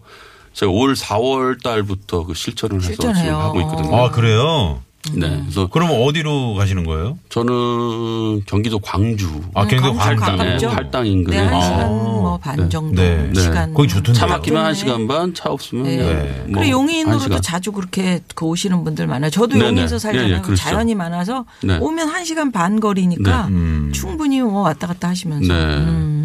제가 0.52 0.72
올 0.72 0.94
4월 0.94 1.62
달부터 1.62 2.24
그 2.26 2.34
실천을 2.34 2.76
해서 2.82 2.90
지금 2.92 3.14
실천해요. 3.14 3.38
하고 3.38 3.60
있거든요. 3.60 3.96
아, 3.96 4.10
그래요? 4.10 4.82
네. 5.14 5.40
그래서 5.42 5.66
그럼 5.68 5.90
어디로 5.92 6.54
가시는 6.54 6.84
거예요? 6.84 7.18
저는 7.28 8.44
경기도 8.46 8.78
광주 8.78 9.28
아, 9.54 9.66
경기도 9.66 9.94
광주 9.94 10.22
활당. 10.22 10.36
가깝죠? 10.38 10.68
네, 10.68 10.74
활당 10.74 11.06
인근에 11.06 11.36
네, 11.36 11.44
한 11.46 11.54
아. 11.54 11.60
시간 11.62 11.88
뭐 11.90 12.36
반 12.38 12.68
정도 12.68 13.00
네. 13.00 13.30
네. 13.32 13.40
시간. 13.40 13.72
거기 13.72 13.88
좋던데요. 13.88 14.14
차 14.14 14.26
막히면 14.26 14.64
한 14.64 14.72
네. 14.72 14.78
시간 14.78 15.08
반, 15.08 15.32
차 15.32 15.48
없으면 15.50 15.84
네. 15.84 15.96
네. 15.96 16.44
뭐 16.48 16.60
그리고 16.60 16.60
한 16.60 16.68
용인으로도. 16.70 17.40
자주 17.40 17.72
그렇게 17.72 18.20
그 18.34 18.44
오시는 18.44 18.84
분들 18.84 19.06
많아요. 19.06 19.30
저도. 19.30 19.58
용인에서 19.58 19.98
살잖아요. 19.98 20.42
그렇죠. 20.42 20.62
자연이 20.62 20.94
많아서 20.94 21.46
네. 21.62 21.78
오면 21.78 22.08
한 22.08 22.24
시간 22.24 22.52
반 22.52 22.78
거리니까 22.80 23.46
네. 23.48 23.54
음. 23.54 23.90
충분히 23.94 24.42
뭐 24.42 24.62
왔다 24.62 24.86
갔다 24.86 25.08
하시면서. 25.08 25.52
네. 25.52 25.58
음. 25.76 26.15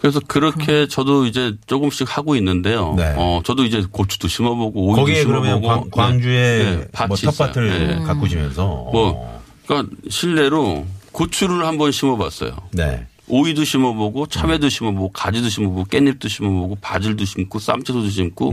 그래서 0.00 0.20
그렇게 0.26 0.88
저도 0.88 1.26
이제 1.26 1.54
조금씩 1.66 2.16
하고 2.16 2.34
있는데요. 2.36 2.94
네. 2.96 3.14
어, 3.16 3.42
저도 3.44 3.64
이제 3.64 3.84
고추도 3.90 4.28
심어보고 4.28 4.86
오이도 4.86 5.00
거기에 5.00 5.24
그러면 5.24 5.60
심어보고 5.62 5.90
광, 5.90 6.20
주에 6.20 6.88
네, 6.92 7.06
뭐. 7.06 7.16
텃밭을 7.16 7.88
네. 7.88 8.04
가꾸시면서 8.04 8.64
뭐, 8.64 9.40
그러니까 9.66 9.94
실내로 10.08 10.86
고추를 11.12 11.66
한번 11.66 11.92
심어봤어요. 11.92 12.52
네. 12.72 13.06
오이도 13.28 13.64
심어보고 13.64 14.26
참외도 14.26 14.68
심어보고 14.68 15.12
가지도 15.12 15.48
심어보고 15.48 15.84
깻잎도 15.84 16.28
심어보고 16.28 16.78
바질도 16.80 17.24
심고 17.24 17.58
쌈채소도 17.58 18.08
심고 18.08 18.52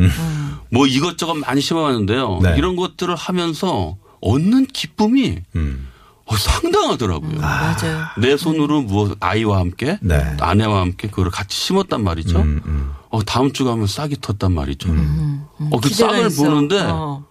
뭐 0.69 0.85
이것저것 0.85 1.33
많이 1.33 1.61
심어봤는데요. 1.61 2.37
음. 2.37 2.43
네. 2.43 2.55
이런 2.57 2.75
것들을 2.75 3.15
하면서 3.15 3.97
얻는 4.21 4.67
기쁨이 4.67 5.37
음. 5.55 5.87
어, 6.27 6.35
상당하더라고요. 6.35 7.39
맞아요. 7.39 8.05
내 8.17 8.35
손으로 8.37 8.81
무엇 8.81 9.17
아이와 9.19 9.59
함께 9.59 9.97
네. 10.01 10.35
아내와 10.39 10.81
함께 10.81 11.07
그걸 11.09 11.31
같이 11.31 11.57
심었단 11.57 12.03
말이죠. 12.03 12.39
음, 12.39 12.61
음. 12.65 12.91
어, 13.09 13.23
다음 13.23 13.53
주 13.53 13.63
가면 13.63 13.87
싹이 13.87 14.15
텄단 14.15 14.51
말이죠. 14.51 14.89
어, 14.89 15.79
그 15.81 15.87
기대가 15.89 16.11
싹을 16.13 16.27
있어. 16.27 16.43
보는데 16.43 16.79
어. 16.81 17.25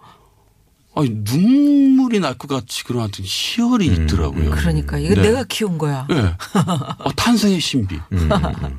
아니, 0.95 1.11
눈물이 1.13 2.19
날 2.19 2.33
것 2.39 2.47
같이 2.47 2.83
그런 2.83 3.03
어떤 3.03 3.23
희열이 3.23 3.85
있더라고요. 3.85 4.49
그러니까 4.49 4.97
이거 4.97 5.13
네. 5.13 5.21
내가 5.27 5.43
키운 5.43 5.77
거야. 5.77 6.07
예. 6.09 6.35
어, 6.97 7.11
탄생의 7.15 7.59
신비. 7.61 7.99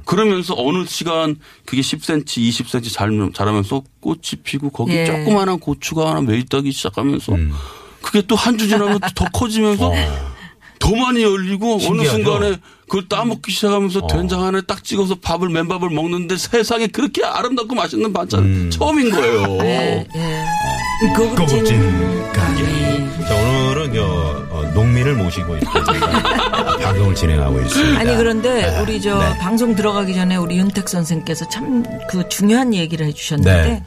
그러면서 0.04 0.54
어느 0.56 0.84
시간 0.86 1.36
그게 1.64 1.80
10cm, 1.80 2.24
20cm 2.26 2.92
잘, 2.92 3.30
자라면서 3.32 3.84
꽃이 4.00 4.42
피고 4.42 4.70
거기 4.70 4.94
예. 4.96 5.04
조그마한 5.06 5.60
고추가 5.60 6.10
하나 6.10 6.20
매있다기 6.22 6.72
시작하면서 6.72 7.34
그게 8.02 8.22
또 8.22 8.34
한 8.36 8.56
주 8.58 8.68
지나면 8.68 9.00
더 9.14 9.24
커지면서 9.32 9.92
더 10.78 10.94
많이 10.94 11.22
열리고 11.22 11.74
어느 11.74 11.80
신기하죠? 11.82 12.10
순간에 12.22 12.56
그걸 12.88 13.08
따먹기 13.08 13.50
시작하면서 13.52 14.06
된장 14.06 14.44
안에 14.44 14.62
딱 14.62 14.82
찍어서 14.84 15.16
밥을 15.16 15.48
맨밥을 15.50 15.90
먹는데 15.90 16.36
세상에 16.38 16.86
그렇게 16.86 17.24
아름답고 17.24 17.74
맛있는 17.74 18.12
반찬 18.12 18.70
처음인 18.70 19.10
거예요. 19.10 19.58
고급진 21.16 21.36
고급진 21.36 22.32
가게. 22.32 22.62
가게. 22.64 23.26
자, 23.28 23.34
오늘은 23.34 23.94
저 23.94 24.46
어, 24.50 24.62
농민을 24.74 25.14
모시고 25.16 25.58
방송을 26.82 27.14
진행하고 27.14 27.60
있습니다. 27.60 28.00
아니 28.00 28.16
그런데 28.16 28.78
우리 28.80 29.00
저 29.00 29.18
네. 29.18 29.38
방송 29.38 29.74
들어가기 29.74 30.14
전에 30.14 30.36
우리 30.36 30.56
윤택 30.58 30.88
선생께서 30.88 31.48
참 31.48 31.84
그 32.08 32.26
중요한 32.30 32.72
얘기를 32.74 33.04
해주셨는데 33.06 33.62
네. 33.68 33.82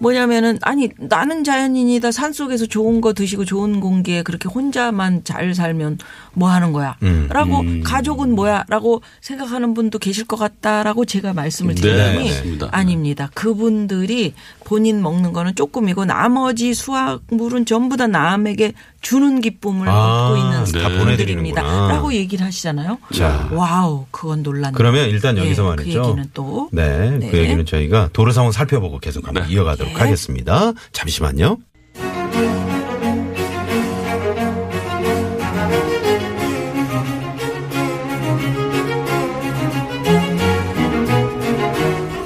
뭐냐면은 0.00 0.58
아니 0.62 0.88
나는 0.98 1.44
자연인이다 1.44 2.10
산 2.10 2.32
속에서 2.32 2.66
좋은 2.66 3.00
거 3.00 3.12
드시고 3.12 3.44
좋은 3.44 3.80
공기에 3.80 4.22
그렇게 4.22 4.48
혼자만 4.48 5.24
잘 5.24 5.54
살면 5.54 5.98
뭐 6.32 6.50
하는 6.50 6.72
거야? 6.72 6.96
음. 7.02 7.28
라고 7.30 7.62
가족은 7.84 8.34
뭐야? 8.34 8.64
라고 8.68 9.02
생각하는 9.20 9.74
분도 9.74 9.98
계실 9.98 10.24
것 10.26 10.36
같다라고 10.36 11.04
제가 11.04 11.34
말씀을 11.34 11.74
네, 11.74 11.80
드리더니 11.82 12.30
맞습니다. 12.30 12.68
아닙니다. 12.72 13.30
그분들이 13.34 14.34
본인 14.64 15.02
먹는 15.02 15.32
거는 15.32 15.54
조금이고 15.54 16.06
나머지 16.06 16.72
수확물은 16.72 17.66
전부 17.66 17.96
다 17.96 18.06
남에게 18.06 18.72
주는 19.00 19.40
기쁨을 19.40 19.88
아, 19.88 20.28
얻고 20.28 20.36
있는 20.36 20.64
네. 20.64 20.98
분들입니다라고 20.98 22.12
얘기를 22.12 22.44
하시잖아요. 22.44 22.98
자. 23.14 23.48
와우, 23.52 24.06
그건 24.10 24.42
놀랐네. 24.42 24.74
그러면 24.76 25.08
일단 25.08 25.38
여기서 25.38 25.62
네, 25.62 25.68
말이죠. 25.68 26.02
그 26.02 26.08
얘기는 26.08 26.30
또. 26.34 26.68
네, 26.72 27.10
그 27.10 27.14
네. 27.24 27.30
그 27.30 27.38
얘기는 27.38 27.64
저희가 27.66 28.10
도로 28.12 28.32
상황 28.32 28.52
살펴보고 28.52 28.98
계속 28.98 29.26
한번 29.26 29.46
네. 29.46 29.54
이어가도록 29.54 29.94
네. 29.94 29.98
하겠습니다. 29.98 30.72
잠시만요. 30.92 31.56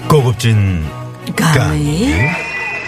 고급진 0.08 0.84
강의. 1.34 2.43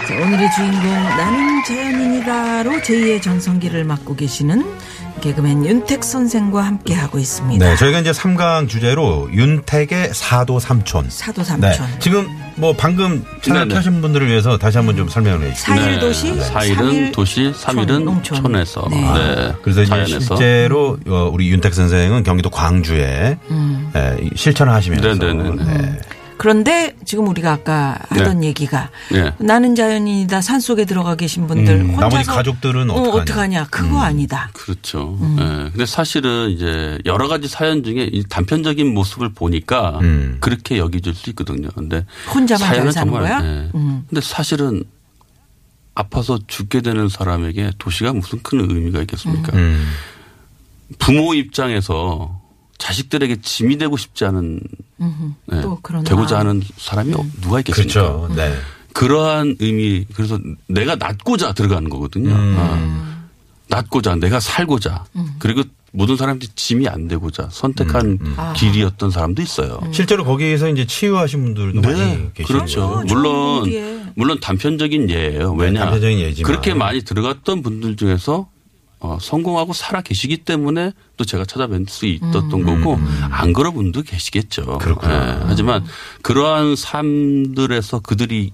자, 0.07 0.13
오늘의 0.15 0.49
주인공 0.55 0.89
나는 0.89 1.63
자연인이다로 1.65 2.71
제2의 2.81 3.21
전성기를 3.21 3.83
맡고 3.83 4.15
계시는 4.15 4.63
개그맨 5.19 5.65
윤택 5.65 6.03
선생과 6.03 6.61
함께 6.63 6.93
하고 6.93 7.17
있습니다. 7.19 7.65
네, 7.65 7.75
저희가 7.75 7.99
이제 7.99 8.11
3강 8.11 8.69
주제로 8.69 9.27
윤택의 9.33 10.11
사도 10.13 10.59
삼촌. 10.59 11.09
사도 11.09 11.41
네. 11.41 11.73
삼촌. 11.73 11.99
지금 11.99 12.27
뭐 12.55 12.73
방금 12.77 13.25
채널 13.41 13.67
네네. 13.67 13.75
켜신 13.75 14.01
분들을 14.01 14.27
위해서 14.27 14.57
다시 14.57 14.77
한번 14.77 14.95
좀 14.95 15.09
설명을 15.09 15.45
해 15.47 15.53
주시죠. 15.53 15.71
사일 15.73 15.99
도시, 15.99 16.31
네. 16.31 16.41
삼일 16.41 16.75
사일은 16.75 17.11
도시, 17.11 17.53
촌, 17.53 17.75
3일은 17.75 18.03
농촌. 18.03 18.41
촌에서. 18.41 18.87
네. 18.89 19.01
네. 19.01 19.53
그래서 19.61 19.81
이제 19.81 19.89
자연에서. 19.89 20.35
실제로 20.37 20.97
어, 21.07 21.29
우리 21.33 21.49
윤택 21.49 21.73
선생은 21.73 22.23
경기도 22.23 22.49
광주에 22.49 23.37
음. 23.49 23.91
예, 23.95 24.17
이 24.21 24.29
실천을 24.35 24.71
하시면서 24.71 25.15
네 25.15 25.33
네네네. 25.33 25.63
네. 25.65 25.99
그런데 26.37 26.95
지금 27.05 27.27
우리가 27.27 27.51
아까 27.51 27.97
하던 28.09 28.41
네. 28.41 28.47
얘기가 28.47 28.89
네. 29.11 29.33
나는 29.39 29.75
자연인이다 29.75 30.41
산 30.41 30.59
속에 30.59 30.85
들어가 30.85 31.15
계신 31.15 31.47
분들 31.47 31.73
음, 31.73 31.89
혼자서 31.89 32.09
나머지 32.09 32.29
가족들은 32.29 32.89
어, 32.89 32.93
어떡하냐. 32.93 33.67
그거 33.69 33.99
아니다. 34.01 34.49
그렇죠. 34.53 35.17
음. 35.19 35.37
예. 35.39 35.71
근데 35.71 35.85
사실은 35.85 36.51
이제 36.51 36.99
여러 37.05 37.27
가지 37.27 37.47
사연 37.47 37.83
중에 37.83 38.09
이 38.11 38.23
단편적인 38.23 38.93
모습을 38.93 39.33
보니까 39.33 39.99
음. 40.01 40.37
그렇게 40.39 40.77
여겨질 40.77 41.15
수 41.15 41.29
있거든요. 41.31 41.69
근데 41.75 42.05
혼자만 42.33 42.59
잘 42.59 42.75
사연은 42.75 42.91
사는 42.91 43.11
정말, 43.11 43.29
거야? 43.29 43.43
예. 43.43 43.69
음. 43.75 44.05
근데 44.09 44.21
사실은 44.21 44.83
아파서 45.95 46.37
죽게 46.45 46.81
되는 46.81 47.09
사람에게 47.09 47.71
도시가 47.79 48.13
무슨 48.13 48.41
큰 48.43 48.59
의미가 48.59 49.01
있겠습니까? 49.01 49.57
음. 49.57 49.89
부모 50.99 51.33
입장에서 51.33 52.39
자식들에게 52.77 53.41
짐이 53.41 53.77
되고 53.77 53.97
싶지 53.97 54.25
않은 54.25 54.59
예, 55.53 55.61
또 55.61 55.79
그런 55.81 56.03
되고자. 56.03 56.39
하는 56.39 56.61
사람이 56.77 57.13
누가 57.41 57.59
있겠습니까? 57.59 57.93
그렇죠. 57.93 58.33
네. 58.35 58.53
그러한 58.93 59.55
의미 59.59 60.05
그래서 60.13 60.39
내가 60.67 60.95
낫고자 60.95 61.53
들어가는 61.53 61.89
거거든요. 61.89 62.31
음. 62.33 62.55
아, 62.57 63.27
낫고자 63.69 64.15
내가 64.15 64.39
살고자 64.39 65.05
그리고 65.39 65.63
모든 65.91 66.15
사람들이 66.17 66.51
짐이 66.55 66.87
안 66.87 67.07
되고자 67.07 67.49
선택한 67.51 68.19
음, 68.21 68.35
길이었던 68.55 69.09
사람도 69.09 69.41
있어요. 69.41 69.79
실제로 69.91 70.23
거기에서 70.25 70.69
이제 70.69 70.85
치유하신 70.85 71.43
분들도 71.43 71.81
많이 71.81 71.99
네, 71.99 72.31
계시죠. 72.33 72.53
그렇죠. 72.53 72.83
어, 72.83 73.05
좋은 73.05 73.07
물론. 73.07 74.11
물론 74.15 74.39
단편적인 74.39 75.09
예예요. 75.09 75.53
왜냐 75.53 75.81
단편적인 75.81 76.19
예지만. 76.19 76.47
그렇게 76.51 76.73
많이 76.73 77.01
들어갔던 77.03 77.61
분들 77.61 77.95
중에서 77.97 78.47
어, 78.99 79.17
성공하고 79.21 79.73
살아 79.73 80.01
계시기 80.01 80.37
때문에 80.37 80.91
또 81.17 81.25
제가 81.25 81.43
찾아뵐 81.43 81.87
수 81.89 82.05
있었던 82.07 82.49
거고 82.49 82.97
안 83.29 83.53
그런 83.53 83.73
분도 83.73 84.01
계시겠죠. 84.01 84.63
음. 84.63 84.77
그렇구나. 84.79 85.13
예, 85.13 85.43
하지만 85.45 85.85
그러한 86.23 86.75
삶들에서 86.75 87.99
그들이 87.99 88.51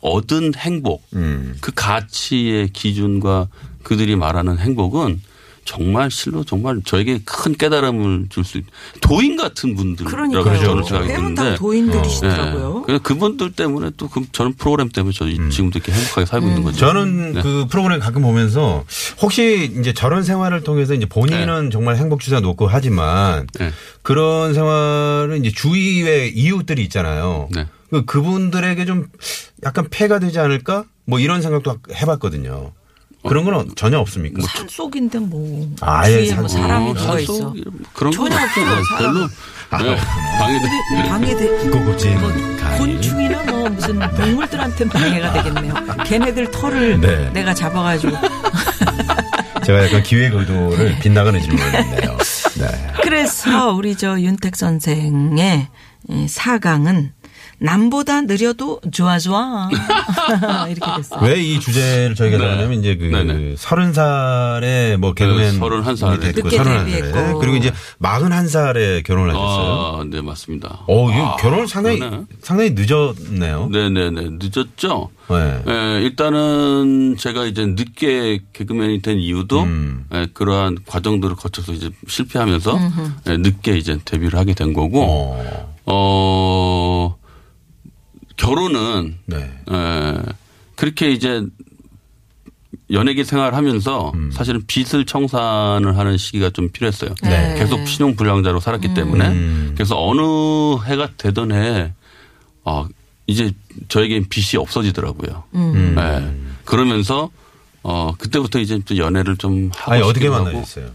얻은 0.00 0.54
행복, 0.56 1.02
음. 1.14 1.56
그 1.60 1.72
가치의 1.74 2.68
기준과 2.68 3.48
그들이 3.82 4.16
말하는 4.16 4.58
행복은 4.58 5.20
정말 5.66 6.10
실로 6.10 6.44
정말 6.44 6.80
저에게 6.84 7.20
큰 7.24 7.52
깨달음을 7.54 8.26
줄 8.30 8.44
수 8.44 8.56
있. 8.58 8.64
도인 9.00 9.36
같은 9.36 9.74
분들이라고 9.74 10.16
그러니까요. 10.30 10.64
저는 10.64 10.82
생각이 10.84 11.08
드는데. 11.12 11.54
도인들이시더라고요. 11.56 12.84
네. 12.88 12.98
그분들 12.98 13.52
때문에 13.52 13.90
또 13.96 14.08
그- 14.08 14.24
저는 14.32 14.54
프로그램 14.54 14.88
때문에 14.88 15.12
저 15.12 15.26
음. 15.26 15.50
지금도 15.50 15.78
이렇게 15.78 15.92
행복하게 15.92 16.24
살고 16.26 16.46
있는 16.46 16.62
거죠. 16.62 16.78
저는 16.78 17.32
네. 17.34 17.42
그 17.42 17.66
프로그램 17.68 17.98
가끔 17.98 18.22
보면서 18.22 18.84
혹시 19.20 19.70
이제 19.78 19.92
저런 19.92 20.22
생활을 20.22 20.62
통해서 20.62 20.94
이제 20.94 21.04
본인은 21.06 21.70
정말 21.72 21.96
행복 21.96 22.20
주사 22.20 22.38
높고 22.40 22.68
하지만 22.68 23.46
네. 23.58 23.72
그런 24.02 24.54
생활은 24.54 25.44
이제 25.44 25.50
주위의 25.54 26.32
이웃들이 26.38 26.82
있잖아요. 26.84 27.48
네. 27.52 27.66
그 27.90 28.04
그분들에게 28.04 28.84
좀 28.84 29.06
약간 29.64 29.86
폐가 29.90 30.20
되지 30.20 30.38
않을까? 30.38 30.84
뭐 31.04 31.18
이런 31.18 31.42
생각도 31.42 31.76
해봤거든요. 31.92 32.72
그런 33.28 33.44
건 33.44 33.68
전혀 33.76 33.98
없습니까? 33.98 34.42
산 34.46 34.66
속인데 34.68 35.18
뭐 35.18 35.68
아예 35.80 36.24
주위에 36.24 36.34
뭐 36.38 36.48
산- 36.48 36.62
사람이 36.62 36.90
어, 36.90 36.94
산소 36.94 37.18
있어. 37.18 37.54
그런 37.92 38.12
거 38.12 38.28
전혀. 38.28 38.44
없어요, 38.44 38.64
네, 38.66 38.82
사람. 38.98 39.14
별로 39.14 39.28
네, 39.94 40.00
방해돼. 40.38 41.08
방해돼 41.08 41.70
고급진 41.70 42.20
뭐 42.20 42.30
가이. 42.60 42.78
곤충이나 42.78 43.42
뭐 43.44 43.68
무슨 43.68 43.98
동물들한테 43.98 44.88
방해가 44.88 45.32
되겠네요. 45.42 45.74
걔네들 46.04 46.50
털을 46.50 47.00
네. 47.00 47.30
내가 47.32 47.52
잡아가지고 47.54 48.16
제가 49.64 49.84
약간 49.86 50.02
기획 50.02 50.34
의도를 50.34 50.98
빗나가는 51.00 51.40
질문이었네요. 51.40 52.16
네. 52.58 52.92
그래서 53.02 53.72
우리 53.72 53.96
저 53.96 54.20
윤택 54.20 54.54
선생의 54.56 55.66
이 56.08 56.28
사강은 56.28 57.12
남보다 57.58 58.22
느려도 58.22 58.80
좋아 58.92 59.18
좋아 59.18 59.68
이렇게 60.68 60.96
됐어요. 60.96 61.20
왜 61.22 61.40
이 61.40 61.58
주제를 61.60 62.14
저희가 62.14 62.38
네. 62.38 62.44
나가냐면 62.44 62.80
이제 62.80 62.96
그. 62.96 63.54
서른 63.56 63.92
살에 63.92 64.96
뭐 64.98 65.14
개그맨 65.14 65.52
네, 65.54 65.58
31살에. 65.58 66.20
됐고 66.20 66.42
늦게 66.42 66.56
서른한 66.56 66.86
데뷔했고. 66.86 67.18
살에 67.18 67.32
그리고 67.40 67.56
이제 67.56 67.72
마흔 67.98 68.32
한 68.32 68.48
살에 68.48 69.02
결혼을 69.02 69.30
하셨어요. 69.30 69.98
아, 70.00 70.04
네 70.10 70.20
맞습니다. 70.20 70.80
어, 70.86 71.10
이 71.10 71.14
아, 71.14 71.36
결혼 71.36 71.66
상당히 71.66 71.98
그러네. 71.98 72.24
상당히 72.42 72.74
늦었네요. 72.74 73.68
네네네 73.72 74.30
늦었죠. 74.40 75.10
네. 75.28 75.62
예, 75.68 76.02
일단은 76.02 77.16
제가 77.18 77.46
이제 77.46 77.64
늦게 77.66 78.40
개그맨이 78.52 79.02
된 79.02 79.18
이유도 79.18 79.62
음. 79.62 80.04
예, 80.14 80.26
그러한 80.34 80.78
과정들을 80.86 81.36
거쳐서 81.36 81.72
이제 81.72 81.90
실패하면서 82.06 82.78
예, 83.28 83.36
늦게 83.38 83.76
이제 83.78 83.98
데뷔를 84.04 84.38
하게 84.38 84.54
된 84.54 84.72
거고 84.72 85.02
어. 85.04 85.76
어 85.88 87.15
결혼은 88.36 89.18
네. 89.26 89.36
에, 89.70 90.18
그렇게 90.74 91.10
이제 91.10 91.42
연예계 92.90 93.24
생활하면서 93.24 94.12
음. 94.14 94.30
사실은 94.30 94.62
빚을 94.66 95.06
청산을 95.06 95.96
하는 95.98 96.16
시기가 96.18 96.50
좀 96.50 96.68
필요했어요. 96.68 97.14
네. 97.22 97.56
계속 97.58 97.86
신용 97.88 98.14
불량자로 98.14 98.60
살았기 98.60 98.94
때문에 98.94 99.28
음. 99.28 99.72
그래서 99.74 99.96
어느 100.00 100.20
해가 100.84 101.10
되던 101.16 101.52
해 101.52 101.92
어, 102.64 102.86
이제 103.26 103.50
저에겐 103.88 104.28
빚이 104.28 104.56
없어지더라고요. 104.56 105.44
음. 105.54 105.94
네. 105.96 106.60
그러면서 106.64 107.30
어 107.82 108.12
그때부터 108.18 108.58
이제 108.58 108.80
또 108.84 108.96
연애를 108.96 109.36
좀 109.36 109.70
하고 109.74 109.92
아니 109.92 110.02
어떻게. 110.02 110.28
만나셨어요? 110.28 110.90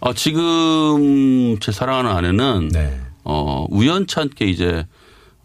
어, 0.00 0.12
지금 0.12 1.58
제 1.58 1.72
사랑하는 1.72 2.10
아내는 2.10 2.68
네. 2.68 3.00
어, 3.24 3.66
우연찮게 3.70 4.44
이제 4.44 4.66
어, 4.76 4.86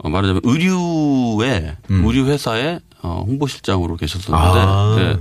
말하자면 0.04 0.42
의류에 0.44 1.78
의류 1.90 2.26
회사에 2.28 2.80
어, 3.02 3.24
홍보실장으로 3.28 3.98
계셨었는데 3.98 4.60
음. 4.60 4.68
아. 4.68 4.96
네. 4.98 5.18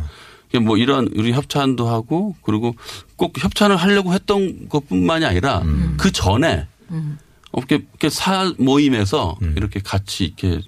이게 0.48 0.58
뭐 0.58 0.76
이런 0.76 1.08
의류 1.12 1.32
협찬도 1.32 1.88
하고 1.88 2.34
그리고 2.42 2.74
꼭 3.16 3.34
협찬을 3.42 3.76
하려고 3.76 4.14
했던 4.14 4.68
것뿐만이 4.68 5.24
아니라 5.24 5.58
음. 5.58 5.96
그 5.98 6.10
전에 6.10 6.66
어, 6.90 7.58
이렇게, 7.58 7.76
이렇게 7.76 8.08
사 8.08 8.52
모임에서 8.58 9.36
이렇게 9.56 9.80
같이 9.80 10.24
이렇게 10.24 10.60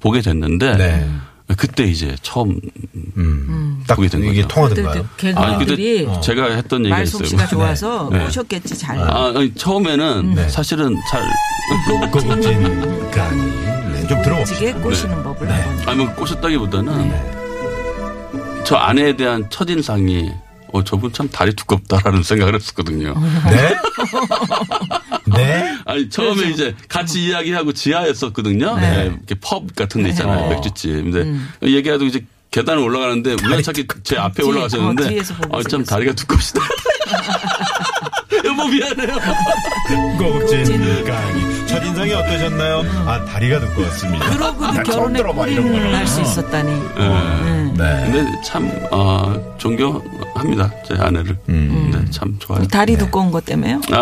보게 0.00 0.20
됐는데 0.20 0.72
음. 0.72 0.78
네. 0.78 1.10
그때 1.56 1.84
이제 1.84 2.14
처음 2.22 2.60
음. 3.16 3.82
딱 3.86 3.96
보게 3.96 4.08
된 4.08 4.22
이게 4.24 4.42
거죠. 4.42 4.48
통하던가요? 4.48 4.94
아니 4.94 5.06
개그맨들이 5.16 6.04
근데 6.06 6.20
제가 6.20 6.54
했던 6.54 6.80
얘기가 6.84 7.02
있어요. 7.02 7.20
말솜씨가 7.20 7.46
좋아서 7.48 8.08
네. 8.12 8.24
꼬셨겠지 8.24 8.78
잘. 8.78 8.98
아, 8.98 9.32
아니, 9.34 9.52
처음에는 9.54 10.34
네. 10.34 10.48
사실은 10.48 10.96
잘 11.10 11.22
고급진 12.10 13.10
강의. 13.10 13.42
네. 13.92 14.06
좀 14.06 14.22
들어봅시다. 14.22 14.58
찌개 14.58 14.72
꼬시는 14.72 15.22
법을 15.22 15.50
한번. 15.50 15.88
아니 15.88 16.04
뭐 16.04 16.14
꼬셨다기보다는 16.14 17.08
네. 17.08 18.62
저 18.64 18.76
아내에 18.76 19.16
대한 19.16 19.46
첫 19.50 19.68
인상이 19.68 20.30
어 20.72 20.84
저분 20.84 21.12
참 21.12 21.28
다리 21.28 21.52
두껍다라는 21.54 22.22
생각을 22.22 22.54
했었거든요. 22.54 23.14
네? 23.50 23.76
네? 25.36 25.78
아니 25.84 26.08
처음에 26.08 26.50
이제 26.50 26.74
같이 26.88 27.24
이야기하고 27.24 27.72
지하였었거든요. 27.72 28.76
네. 28.78 29.06
이렇게 29.06 29.34
펍 29.40 29.74
같은 29.74 30.02
데 30.02 30.10
있잖아요. 30.10 30.48
네. 30.48 30.54
맥주집. 30.56 30.90
근데 30.90 31.38
얘기하고 31.62 32.04
이제 32.04 32.24
계단을 32.50 32.82
올라가는데 32.82 33.36
우연찮게 33.44 33.84
제 34.02 34.16
앞에 34.16 34.42
올라가셨는데 34.42 35.18
어, 35.50 35.58
어, 35.58 35.62
참. 35.62 35.84
다리가 35.84 36.12
두껍시다. 36.14 36.60
여보 38.44 38.66
미안해요. 38.68 39.18
고급진 40.18 41.04
강의. 41.04 41.66
첫인상이 41.66 42.12
어떠셨나요? 42.12 42.82
아, 43.06 43.24
다리가 43.26 43.60
두꺼웠습니다. 43.60 44.30
그러고도 44.30 44.82
결혼에. 44.82 45.22
꼬리를 45.22 45.94
할수 45.94 46.20
있었다니. 46.20 46.72
네. 46.96 47.72
네. 47.76 48.10
근데 48.12 48.42
참 48.44 48.68
어, 48.90 49.54
존경 49.58 50.02
합니다. 50.40 50.70
제 50.86 50.94
아내를. 50.94 51.38
음. 51.48 51.90
네, 51.92 52.10
참 52.10 52.36
좋아요. 52.38 52.66
다리 52.68 52.96
두꺼운 52.96 53.30
것 53.30 53.44
때문에요? 53.44 53.80
아, 53.92 54.00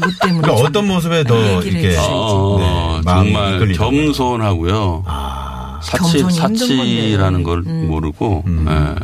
뭐 0.00 0.08
때문에? 0.22 0.40
그러니까 0.42 0.52
어떤 0.54 0.86
모습에 0.88 1.24
더 1.24 1.62
이렇게. 1.62 1.96
어, 1.98 3.00
네, 3.04 3.10
정말? 3.10 3.72
겸손하고요. 3.72 5.04
아, 5.06 5.80
사치, 5.82 6.18
사치라는. 6.30 7.42
걸 7.42 7.62
모르고, 7.62 8.44
예. 8.46 8.94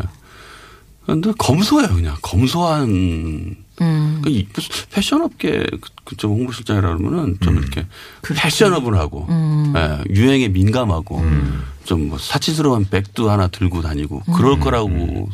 근데 1.06 1.32
검소해요, 1.36 1.88
그냥. 1.94 2.16
검소한 2.22 3.56
음. 3.80 4.20
그 4.22 4.30
이- 4.30 4.46
무슨 4.54 4.70
패션업계 4.92 5.66
그- 5.80 5.90
그쪽 6.04 6.30
홍보실장이라 6.30 6.96
그러면은 6.96 7.36
좀 7.40 7.58
이렇게 7.58 7.86
패션업을 8.22 8.96
하고 8.96 9.26
음. 9.28 9.72
예, 9.76 9.98
유행에 10.14 10.48
민감하고 10.48 11.20
좀 11.84 12.08
뭐 12.08 12.18
사치스러운 12.18 12.86
백도 12.88 13.28
하나 13.30 13.48
들고 13.48 13.82
다니고 13.82 14.22
음. 14.28 14.32
그럴 14.34 14.60
거라고 14.60 15.28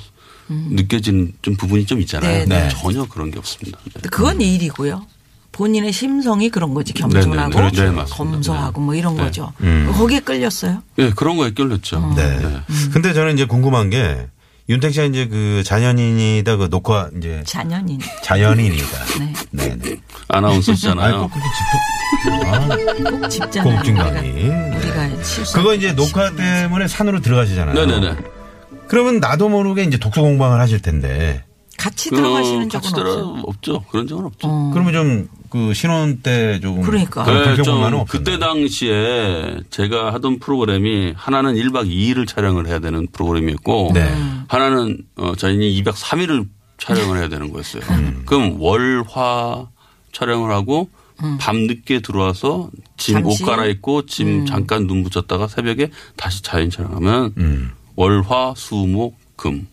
느껴지는 0.48 1.32
좀 1.42 1.56
부분이 1.56 1.86
좀 1.86 2.00
있잖아요. 2.00 2.30
네, 2.30 2.44
네. 2.46 2.68
전혀 2.70 3.06
그런 3.06 3.30
게 3.30 3.38
없습니다. 3.38 3.78
네. 3.94 4.08
그건 4.10 4.40
일이고요. 4.40 5.06
본인의 5.52 5.92
심성이 5.92 6.50
그런 6.50 6.72
거지 6.74 6.92
겸손하고 6.92 7.50
네, 7.50 7.56
네, 7.70 7.70
그렇죠. 7.70 7.92
네. 7.92 8.04
검소하고 8.08 8.80
뭐 8.80 8.94
이런 8.94 9.16
네. 9.16 9.24
거죠. 9.24 9.52
음. 9.60 9.92
거기에 9.92 10.20
끌렸어요. 10.20 10.82
예, 10.98 11.10
그런 11.10 11.36
거에 11.36 11.50
끌렸죠. 11.50 12.14
네. 12.16 12.22
음. 12.22 12.90
근데 12.92 13.12
저는 13.12 13.34
이제 13.34 13.44
궁금한 13.44 13.90
게 13.90 14.28
윤택 14.68 14.92
씨가 14.92 15.06
이제 15.06 15.26
그 15.26 15.62
자연인이다 15.64 16.56
그 16.58 16.68
녹화 16.70 17.08
이제 17.16 17.42
자연인. 17.44 17.98
자연인이다. 18.22 19.04
네. 19.18 19.32
네. 19.50 19.76
네. 19.76 19.90
아니 20.28 20.46
아나운서시잖아요. 20.46 21.20
꼭 21.22 21.30
그렇게 21.32 21.48
짚어. 21.58 22.46
아, 22.46 23.10
꼭 23.20 23.28
집잖아요. 23.30 23.72
고급진감이. 23.72 24.28
우리가, 24.30 24.76
우리가 25.06 25.22
실수. 25.24 25.54
그거 25.54 25.74
이제 25.74 25.92
녹화 25.94 26.34
때문에 26.36 26.86
산으로 26.86 27.20
들어가시잖아요. 27.20 27.74
네네네. 27.74 28.16
그러면 28.88 29.20
나도 29.20 29.48
모르게 29.48 29.84
이제 29.84 29.98
독서 29.98 30.22
공방을 30.22 30.60
하실 30.60 30.80
텐데. 30.80 31.44
같이 31.76 32.10
그 32.10 32.16
들어가시는 32.16 32.68
같이 32.68 32.90
적은 32.90 33.04
들어 33.04 33.12
없어요. 33.18 33.42
없죠. 33.46 33.84
그런 33.90 34.06
적은 34.08 34.24
없죠. 34.24 34.48
어. 34.48 34.70
그러면 34.72 34.92
좀 34.92 35.38
그 35.50 35.72
신혼 35.72 36.20
때 36.22 36.60
조금 36.60 36.82
그러니까. 36.82 37.24
그런 37.24 37.56
네, 37.56 37.62
좀 37.62 37.76
없었나요? 37.76 38.04
그때 38.08 38.38
당시에 38.38 39.60
제가 39.70 40.12
하던 40.14 40.38
프로그램이 40.40 41.14
하나는 41.16 41.54
1박 41.54 41.88
2일을 41.88 42.26
촬영을 42.26 42.66
해야 42.66 42.78
되는 42.78 43.06
프로그램이었고 43.12 43.92
네. 43.94 44.06
하나는 44.48 44.98
어, 45.16 45.34
저희는 45.36 45.66
2박 45.66 45.94
3일을 45.94 46.46
촬영을 46.78 47.18
해야 47.18 47.28
되는 47.28 47.50
거였어요. 47.52 47.82
그럼 48.24 48.60
월화 48.60 49.66
촬영을 50.12 50.52
하고 50.52 50.90
밤 51.40 51.56
늦게 51.66 52.00
들어와서 52.00 52.70
짐옷 52.96 53.22
잠시? 53.24 53.42
갈아입고 53.44 54.06
짐 54.06 54.46
잠깐 54.46 54.86
눈 54.86 55.02
붙였다가 55.02 55.48
새벽에 55.48 55.90
다시 56.16 56.42
자연 56.42 56.70
촬영하면 56.70 57.34
음. 57.38 57.72
월화 57.98 58.54
수목 58.56 59.18
금 59.34 59.66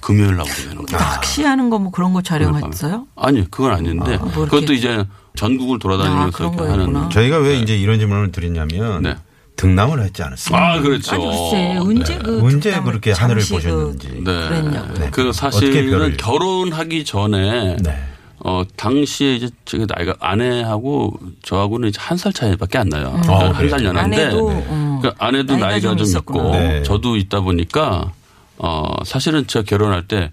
금요일 0.00 0.36
나오게 0.36 0.50
되는 0.50 0.76
거예요. 0.86 0.98
낚시하는 0.98 1.68
거 1.68 1.78
뭐 1.78 1.90
그런 1.90 2.12
거 2.14 2.22
촬영했어요? 2.22 3.06
아니 3.16 3.50
그건 3.50 3.72
아닌데 3.72 4.14
아, 4.14 4.24
뭐 4.24 4.44
그것도 4.46 4.72
이제 4.72 5.04
전국을 5.36 5.78
돌아다니면서 5.78 6.54
아. 6.58 6.62
하는 6.72 7.10
저희가 7.10 7.38
왜 7.38 7.58
이제 7.58 7.76
이런 7.76 7.98
질문을 7.98 8.32
드렸냐면 8.32 9.02
네. 9.02 9.14
등남을 9.56 10.02
했지 10.02 10.22
않았습니까? 10.22 10.72
아 10.74 10.80
그렇죠. 10.80 11.14
아니 11.14 11.24
글쎄 11.26 11.76
언제 11.78 12.18
그 12.18 12.40
언제 12.42 12.80
그렇게 12.80 13.12
하늘을 13.12 13.42
그 13.42 13.48
보셨는지. 13.50 14.08
네. 14.08 14.22
그랬냐고요. 14.22 14.94
네. 14.94 15.10
그 15.10 15.28
어떻게 15.28 15.30
별을- 15.30 15.32
사실은 15.34 16.16
결혼하기 16.16 17.04
전에 17.04 17.76
네. 17.82 18.02
어 18.42 18.62
당시에 18.76 19.34
이제 19.36 19.50
제가 19.66 19.84
나이가 19.94 20.14
아내하고 20.18 21.12
저하고는 21.42 21.90
이제 21.90 21.98
한 22.00 22.16
살 22.16 22.32
차이밖에 22.32 22.78
안 22.78 22.88
나요. 22.88 23.20
어, 23.28 23.34
한 23.48 23.52
그래요? 23.52 23.68
살 23.70 23.84
연한데 23.84 24.24
아내도, 24.24 24.48
어, 24.50 24.89
그러니까 25.00 25.24
아내도 25.24 25.54
나이가 25.54 25.68
나이가, 25.68 25.96
좀 25.96 26.06
좀. 26.06 26.18
있고 26.18 26.50
네. 26.52 26.82
저도 26.82 27.16
있다 27.16 27.40
보니까 27.40 28.12
어 28.58 29.04
사실은 29.04 29.46
제가 29.46 29.64
결혼할 29.64 30.06
때 30.06 30.32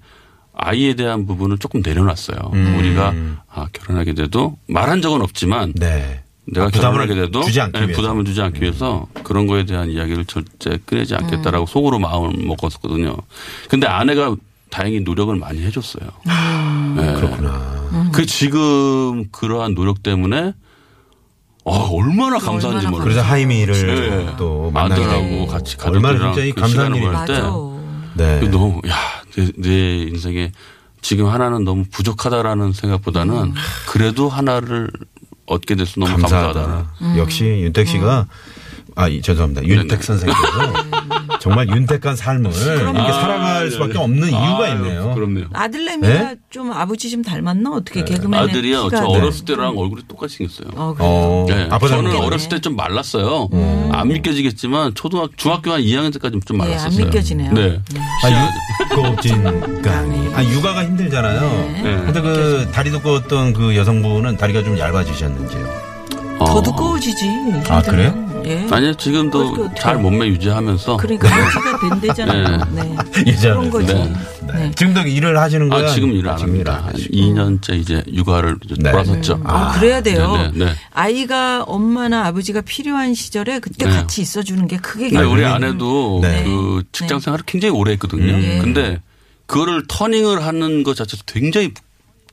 아이에 0.53 0.95
대한 0.95 1.25
부분을 1.27 1.57
조금 1.59 1.81
내려놨어요. 1.83 2.37
음. 2.53 2.75
우리가 2.77 3.13
아, 3.53 3.67
결혼하게 3.71 4.13
돼도 4.13 4.57
말한 4.67 5.01
적은 5.01 5.21
없지만 5.21 5.73
네. 5.75 6.23
내가 6.45 6.67
아, 6.67 6.69
부담을 6.69 6.99
결혼하게 7.05 7.21
돼도 7.27 7.43
주지 7.43 7.61
않기 7.61 7.73
네, 7.73 7.85
위해서. 7.85 7.93
음. 7.93 8.01
부담을 8.01 8.25
주지 8.25 8.41
않기 8.41 8.61
위해서 8.61 9.07
그런 9.23 9.47
거에 9.47 9.65
대한 9.65 9.89
이야기를 9.89 10.25
절대 10.25 10.77
꺼내지 10.85 11.15
않겠다라고 11.15 11.65
속으로 11.65 11.99
마음을 11.99 12.33
먹었거든요. 12.45 13.15
근데 13.69 13.85
아내가 13.87 14.35
다행히 14.69 14.99
노력을 15.01 15.33
많이 15.35 15.61
해줬어요. 15.63 16.09
네. 16.95 17.13
그렇구나. 17.13 18.09
그 18.11 18.25
지금 18.25 19.25
그러한 19.31 19.75
노력 19.75 20.03
때문에 20.03 20.53
어, 21.69 21.95
얼마나 21.97 22.37
감사한지 22.39 22.87
몰라요. 22.87 23.03
그래서 23.03 23.21
하이미를 23.21 23.73
네. 24.27 24.33
또 24.37 24.71
되고 24.73 25.47
같이 25.47 25.75
얼마나 25.83 26.31
진짜 26.33 26.43
이 26.45 26.51
그 26.51 26.61
감사한 26.61 26.95
일이 26.95 27.05
때. 27.27 27.41
네. 28.15 28.39
그 28.39 28.45
너무 28.49 28.81
야, 28.87 28.95
내, 29.35 29.51
내 29.57 29.97
인생에 30.03 30.51
지금 31.01 31.27
하나는 31.27 31.63
너무 31.63 31.83
부족하다라는 31.91 32.71
생각보다는 32.73 33.35
음. 33.35 33.53
그래도 33.87 34.29
하나를 34.29 34.89
얻게 35.45 35.75
돼서 35.75 35.99
너무 35.99 36.11
감사하다. 36.13 36.53
감사하다. 36.53 36.91
음. 37.01 37.15
역시 37.17 37.43
윤택 37.45 37.87
씨가 37.87 38.27
아, 38.95 39.07
이, 39.07 39.21
죄송합니다. 39.21 39.63
윤택. 39.65 40.03
선생님께서 40.03 40.73
정말 41.39 41.67
윤택한 41.69 42.15
삶을 42.15 42.51
이렇게 42.51 42.99
아, 42.99 43.11
살아갈. 43.13 43.71
수밖에 43.71 43.97
없는 43.97 44.27
이유가 44.29 44.65
아유, 44.65 44.75
있네요. 44.75 45.13
그럼요. 45.13 45.45
아들내미가 45.53 46.07
네? 46.07 46.35
좀 46.49 46.71
아버지 46.71 47.09
좀 47.09 47.21
닮았나 47.23 47.71
어떻게 47.71 48.03
개그맨 48.03 48.39
아들이요. 48.39 48.89
저 48.89 49.05
어렸을 49.05 49.45
때랑 49.45 49.77
얼굴이 49.77 50.03
똑같이 50.07 50.37
생겼어요. 50.37 50.69
어? 50.75 50.95
어, 50.99 51.45
네, 51.47 51.67
저는 51.87 52.15
어렸을 52.17 52.49
때 52.49 52.57
좀 52.59 52.75
말랐어요. 52.75 53.49
안 53.91 54.07
믿겨지겠지만 54.07 54.93
초등학 54.95 55.37
중학교 55.37 55.71
한 55.71 55.81
2학년 55.81 56.11
때까지 56.13 56.39
좀 56.45 56.57
예, 56.57 56.61
안 56.63 56.67
말랐었어요. 56.69 57.05
믿겨지네요. 57.05 57.53
네. 57.53 57.81
아, 58.23 58.29
유, 58.31 58.95
고진가 59.15 59.51
아, 60.35 60.43
육아가 60.43 60.83
힘들잖아요. 60.83 61.39
네. 61.83 61.95
근데 62.05 62.21
그 62.21 62.69
다리 62.71 62.89
두꺼웠던 62.91 63.53
그 63.53 63.75
여성분은 63.75 64.37
다리가 64.37 64.63
좀 64.63 64.77
얇아지셨는지요. 64.77 65.86
더 66.39 66.45
어. 66.45 66.61
두꺼워지지. 66.61 67.25
아, 67.69 67.79
힘들면. 67.79 68.27
예. 68.45 68.67
아니요, 68.71 68.93
지금도 68.93 69.49
어떡해. 69.49 69.75
잘 69.79 69.97
몸매 69.97 70.27
유지하면서 70.27 70.97
그러니까 70.97 71.27
여기가 71.29 71.89
된대잖아요. 71.89 72.67
네. 72.71 72.95
예전에. 73.27 73.55
그런 73.55 73.69
거지. 73.69 73.93
네. 73.93 74.13
네. 74.53 74.71
지금도 74.75 75.01
일을 75.01 75.37
하시는 75.37 75.67
거예요? 75.67 75.85
아, 75.87 75.89
지금 75.89 76.11
일안 76.13 76.37
지금 76.37 76.55
일 76.55 76.69
합니다. 76.69 76.85
한 76.85 76.93
하시고. 76.93 77.13
2년째 77.13 77.79
이제 77.79 78.03
육아를 78.11 78.57
이제 78.63 78.75
네. 78.79 78.91
돌아섰죠. 78.91 79.41
아, 79.43 79.73
그래야 79.77 80.01
돼요. 80.01 80.37
네, 80.37 80.51
네, 80.53 80.65
네. 80.65 80.71
아이가 80.93 81.63
엄마나 81.63 82.25
아버지가 82.27 82.61
필요한 82.61 83.13
시절에 83.13 83.59
그때 83.59 83.85
네. 83.85 83.91
같이 83.91 84.21
있어주는 84.21 84.65
게 84.67 84.77
크게 84.77 85.09
네, 85.09 85.19
우리 85.23 85.41
네. 85.41 85.47
아내도 85.47 86.19
네. 86.21 86.43
그 86.45 86.83
직장 86.93 87.19
생활을 87.19 87.43
굉장히 87.45 87.75
오래 87.75 87.91
했거든요. 87.93 88.37
네. 88.37 88.59
근데 88.59 89.01
그거를 89.47 89.83
터닝을 89.87 90.45
하는 90.45 90.83
것 90.83 90.95
자체도 90.95 91.23
굉장히 91.25 91.73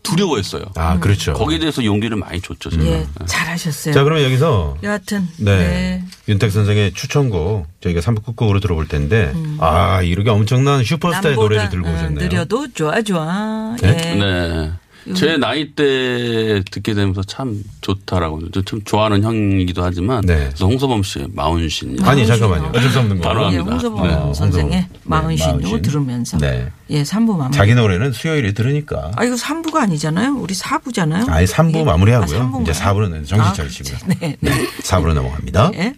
두려워했어요. 0.05 0.63
아, 0.77 0.99
그렇죠. 1.01 1.33
거기에 1.33 1.59
대해서 1.59 1.85
용기를 1.85 2.17
많이 2.17 2.41
줬죠. 2.41 2.71
제가. 2.71 2.85
예, 2.85 3.07
잘하셨어요. 3.27 3.95
자, 3.95 4.05
그러면 4.05 4.25
여기서 4.25 4.77
여하튼 4.85 5.27
네. 5.39 5.57
네. 5.57 6.05
윤택 6.29 6.53
선생의 6.53 6.93
추천곡 6.95 7.67
저희가 7.81 8.01
3부 8.01 8.25
끝곡으로 8.25 8.61
들어볼 8.61 8.87
텐데 8.87 9.33
아, 9.59 10.01
이렇게 10.03 10.31
엄청난 10.31 10.85
슈퍼스타의 10.85 11.35
노래를 11.35 11.71
들고 11.71 11.89
어, 11.89 11.93
오셨네요. 11.93 12.29
느려도 12.29 12.73
좋아 12.73 13.03
좋아. 13.03 13.75
네? 13.83 13.89
예. 13.89 14.15
네. 14.15 14.73
제 15.15 15.37
나이 15.37 15.73
때 15.75 16.63
듣게 16.71 16.95
되면서 16.95 17.23
참 17.23 17.63
좋다라고 17.83 18.51
좀 18.65 18.83
좋아하는 18.85 19.23
형이기도 19.23 19.85
하지만 19.85 20.23
네. 20.23 20.37
그래서 20.47 20.67
홍서범 20.67 21.03
씨의 21.03 21.29
마흔신 21.35 22.03
아니, 22.03 22.27
잠깐만요. 22.27 22.69
어쩔 22.75 22.91
수 22.91 22.99
없는 23.01 23.19
거. 23.19 23.29
바로 23.29 23.43
예, 23.53 23.57
합니다. 23.57 23.73
홍서범 23.73 24.07
네. 24.09 24.35
선생의. 24.35 24.87
마흔신 25.05 25.47
네, 25.47 25.53
요거 25.55 25.63
마흔신. 25.69 25.83
들으면서 25.83 26.39
네. 26.39 26.69
예, 26.91 27.03
3부 27.03 27.37
마무리. 27.37 27.53
자기 27.53 27.75
노래는 27.75 28.13
수요일에 28.13 28.53
들으니까. 28.53 29.11
아 29.17 29.25
이거 29.25 29.35
3부가 29.35 29.77
아니잖아요. 29.77 30.37
우리 30.39 30.55
4부잖아요. 30.55 31.29
아예 31.29 31.45
3부 31.45 31.85
마무리하고요. 31.85 32.39
아, 32.41 32.51
3부인가요? 32.51 32.63
이제 32.63 32.73
4부는 32.73 33.27
정신 33.27 33.55
차리시고요. 33.55 33.99
네. 34.21 34.37
네. 34.41 34.51
4부로 34.83 35.13
넘어갑니다. 35.13 35.73
예. 35.75 35.95